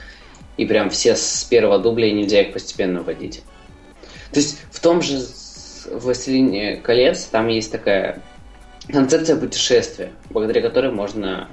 [0.57, 3.43] И прям все с первого дубля, нельзя их постепенно вводить.
[4.33, 5.21] То есть в том же
[5.91, 8.23] «Властелине колец» там есть такая
[8.91, 11.49] концепция путешествия, благодаря которой можно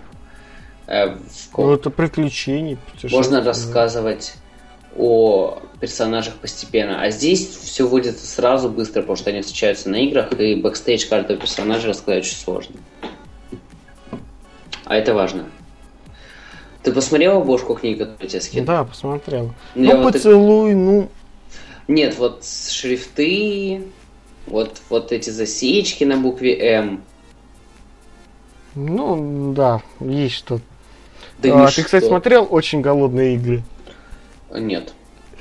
[0.87, 1.15] Э,
[1.57, 2.77] ну, это приключения.
[3.03, 4.33] Можно рассказывать
[4.97, 7.01] о персонажах постепенно.
[7.01, 11.39] А здесь все вводится сразу, быстро, потому что они встречаются на играх, и бэкстейдж каждого
[11.39, 12.75] персонажа рассказать очень сложно.
[14.85, 15.45] А это важно.
[16.83, 18.65] Ты посмотрел обложку книги, которую тебе скинул?
[18.65, 19.53] Да, посмотрел.
[19.75, 21.09] Я ну, вот поцелуй, ну...
[21.87, 23.83] Нет, вот шрифты,
[24.47, 27.03] вот, вот эти засечки на букве М.
[28.75, 30.63] Ну, да, есть что-то.
[31.41, 33.63] Да а, ты, кстати, смотрел «Очень голодные игры»?
[34.53, 34.93] Нет.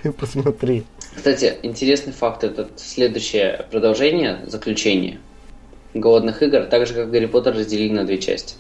[0.19, 0.85] Посмотри.
[1.15, 2.45] Кстати, интересный факт.
[2.45, 5.19] Это следующее продолжение, заключение
[5.95, 8.55] голодных игр, так же, как Гарри Поттер разделили на две части.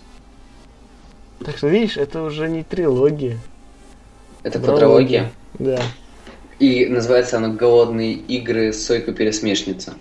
[1.44, 3.38] Так что, видишь, это уже не трилогия.
[4.42, 5.30] Это квадрология?
[5.58, 5.80] Да.
[6.58, 8.72] И называется она «Голодные игры.
[8.72, 9.94] Сойка-пересмешница».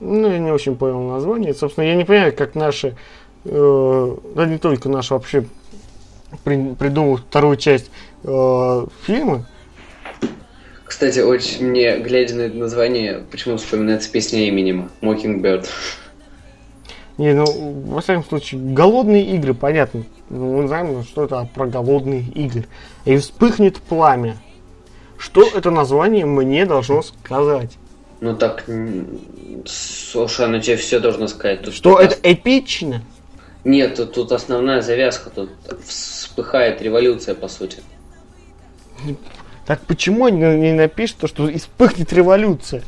[0.00, 1.52] Ну, я не очень понял название.
[1.52, 2.96] Собственно, я не понимаю, как наши
[3.44, 5.44] э, да не только наш вообще
[6.44, 7.90] при, придумал вторую часть
[8.24, 9.46] э, фильма.
[10.84, 15.66] Кстати, очень мне, глядя на это название, почему вспоминается песня Эминема «Mockingbird».
[17.16, 17.44] Не, ну,
[17.86, 20.04] во всяком случае, голодные игры, понятно.
[20.30, 22.66] Мы знаем, что это про голодные игры.
[23.04, 24.38] И вспыхнет пламя.
[25.18, 27.76] Что это название мне должно сказать?
[28.20, 28.64] Ну так,
[29.66, 31.62] слушай, оно тебе все должно сказать.
[31.62, 33.02] Тут что это эпично?
[33.64, 35.50] Нет, тут, тут основная завязка, тут
[35.86, 37.78] вспыхает революция, по сути.
[39.66, 42.82] Так почему они не напишут то, что вспыхнет революция?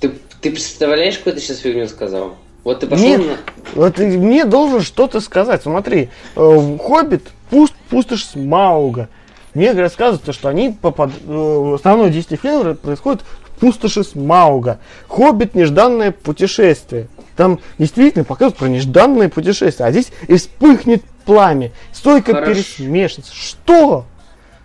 [0.00, 2.36] Ты, ты представляешь, какую ты сейчас фигню сказал?
[2.62, 3.36] Вот ты пошел Нет, на...
[3.74, 5.62] вот мне должен что-то сказать.
[5.62, 9.08] Смотри, э, Хоббит, пуст, пустошь Смауга.
[9.54, 11.10] Мне рассказывают, что они попад...
[11.26, 13.22] Э, основное действие фильма происходит
[13.60, 14.78] пустоши Смауга.
[15.08, 17.08] Хоббит нежданное путешествие.
[17.36, 19.86] Там действительно показывают про нежданное путешествие.
[19.86, 21.72] А здесь и вспыхнет пламя.
[21.92, 23.32] Стойка пересмешница.
[23.34, 24.04] Что?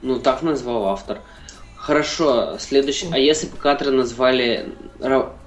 [0.01, 1.19] Ну, так назвал автор.
[1.75, 3.07] Хорошо, следующий.
[3.11, 4.73] А если бы кадры назвали,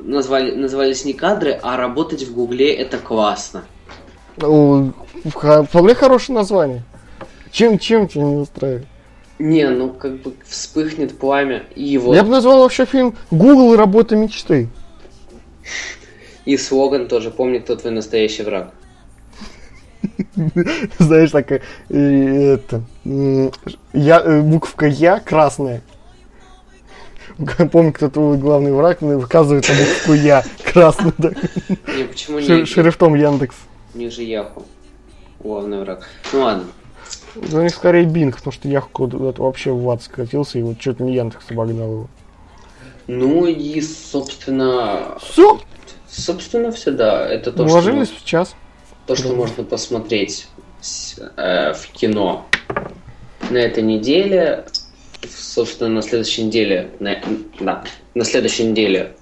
[0.00, 3.64] назвали, назывались не кадры, а работать в Гугле это классно.
[4.36, 6.82] Вполне хорошее название.
[7.52, 8.86] Чем, чем тебя не устраивает?
[9.38, 12.14] Не, ну как бы вспыхнет пламя и его.
[12.14, 14.68] Я бы назвал вообще фильм Google и работа мечты.
[16.44, 18.72] И слоган тоже помни, кто твой настоящий враг.
[20.98, 22.82] Знаешь, такая это
[23.92, 25.82] я э, буковка Я красная.
[27.72, 31.14] Помню, кто твой главный враг, выказывает на букву Я красную.
[31.18, 32.64] Не, почему не?
[32.64, 33.56] Шрифтом Яндекс.
[33.94, 34.64] Ниже Яху.
[35.40, 36.06] Главный враг.
[36.32, 36.64] Ну ладно.
[37.34, 41.14] Ну, не скорее Бинг, потому что Яху вообще в ад скатился, и вот чуть не
[41.14, 42.08] Яндекс обогнал его.
[43.06, 45.16] Ну и, собственно...
[45.20, 45.60] Все?
[46.08, 47.26] Собственно, все, да.
[47.28, 48.20] Это то, Уложились что...
[48.20, 48.54] в час.
[49.06, 49.34] То, что да.
[49.34, 50.48] можно посмотреть
[51.36, 52.46] э, в кино
[53.50, 54.64] на этой неделе.
[55.28, 56.90] Собственно, на следующей неделе...
[57.00, 57.16] На,
[57.60, 59.16] да, на следующей неделе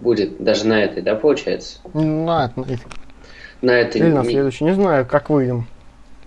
[0.00, 1.78] будет даже на этой, да, получается?
[1.92, 2.80] На, на этой.
[3.60, 4.00] На этой.
[4.00, 4.64] Или на следующей.
[4.64, 5.66] Не знаю, как выйдем.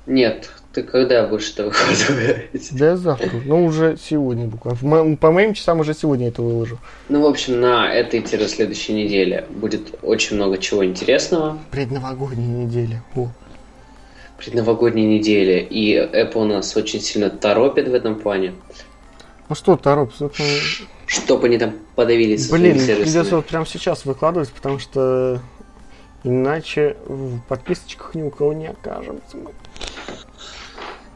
[0.06, 2.70] Нет, ты когда будешь это выкладывать?
[2.72, 3.32] Да завтра.
[3.46, 5.16] Ну, уже сегодня буквально.
[5.16, 6.80] По моим часам уже сегодня это выложу.
[7.08, 11.58] Ну, в общем, на этой-следующей неделе будет очень много чего интересного.
[11.72, 13.02] Предновогодней неделе.
[13.16, 13.30] О.
[14.38, 15.64] Предновогодней неделе.
[15.64, 18.54] И Apple нас очень сильно торопит в этом плане.
[19.48, 20.34] Ну что торопит?
[21.08, 25.40] Чтобы они там подавились Блин, придется вот прямо сейчас выкладывать, потому что
[26.24, 29.38] иначе в подписочках ни у кого не окажется.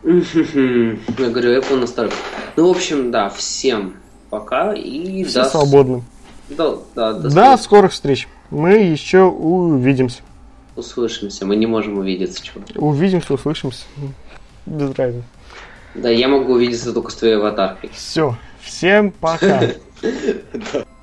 [0.04, 2.14] Я говорю, Apple на старых.
[2.56, 3.96] Ну, в общем, да, всем
[4.30, 5.50] пока и Все до...
[5.50, 6.04] свободны.
[6.50, 8.28] Да, да, до, до скорых встреч.
[8.50, 10.22] Мы еще увидимся.
[10.76, 11.46] Услышимся.
[11.46, 12.42] Мы не можем увидеться.
[12.44, 12.62] Чего?
[12.76, 13.84] Увидимся, услышимся.
[14.66, 15.26] Без разницы.
[15.96, 17.90] Да, я могу увидеться только с твоей аватаркой.
[17.94, 18.38] Все.
[18.62, 19.62] Всем пока.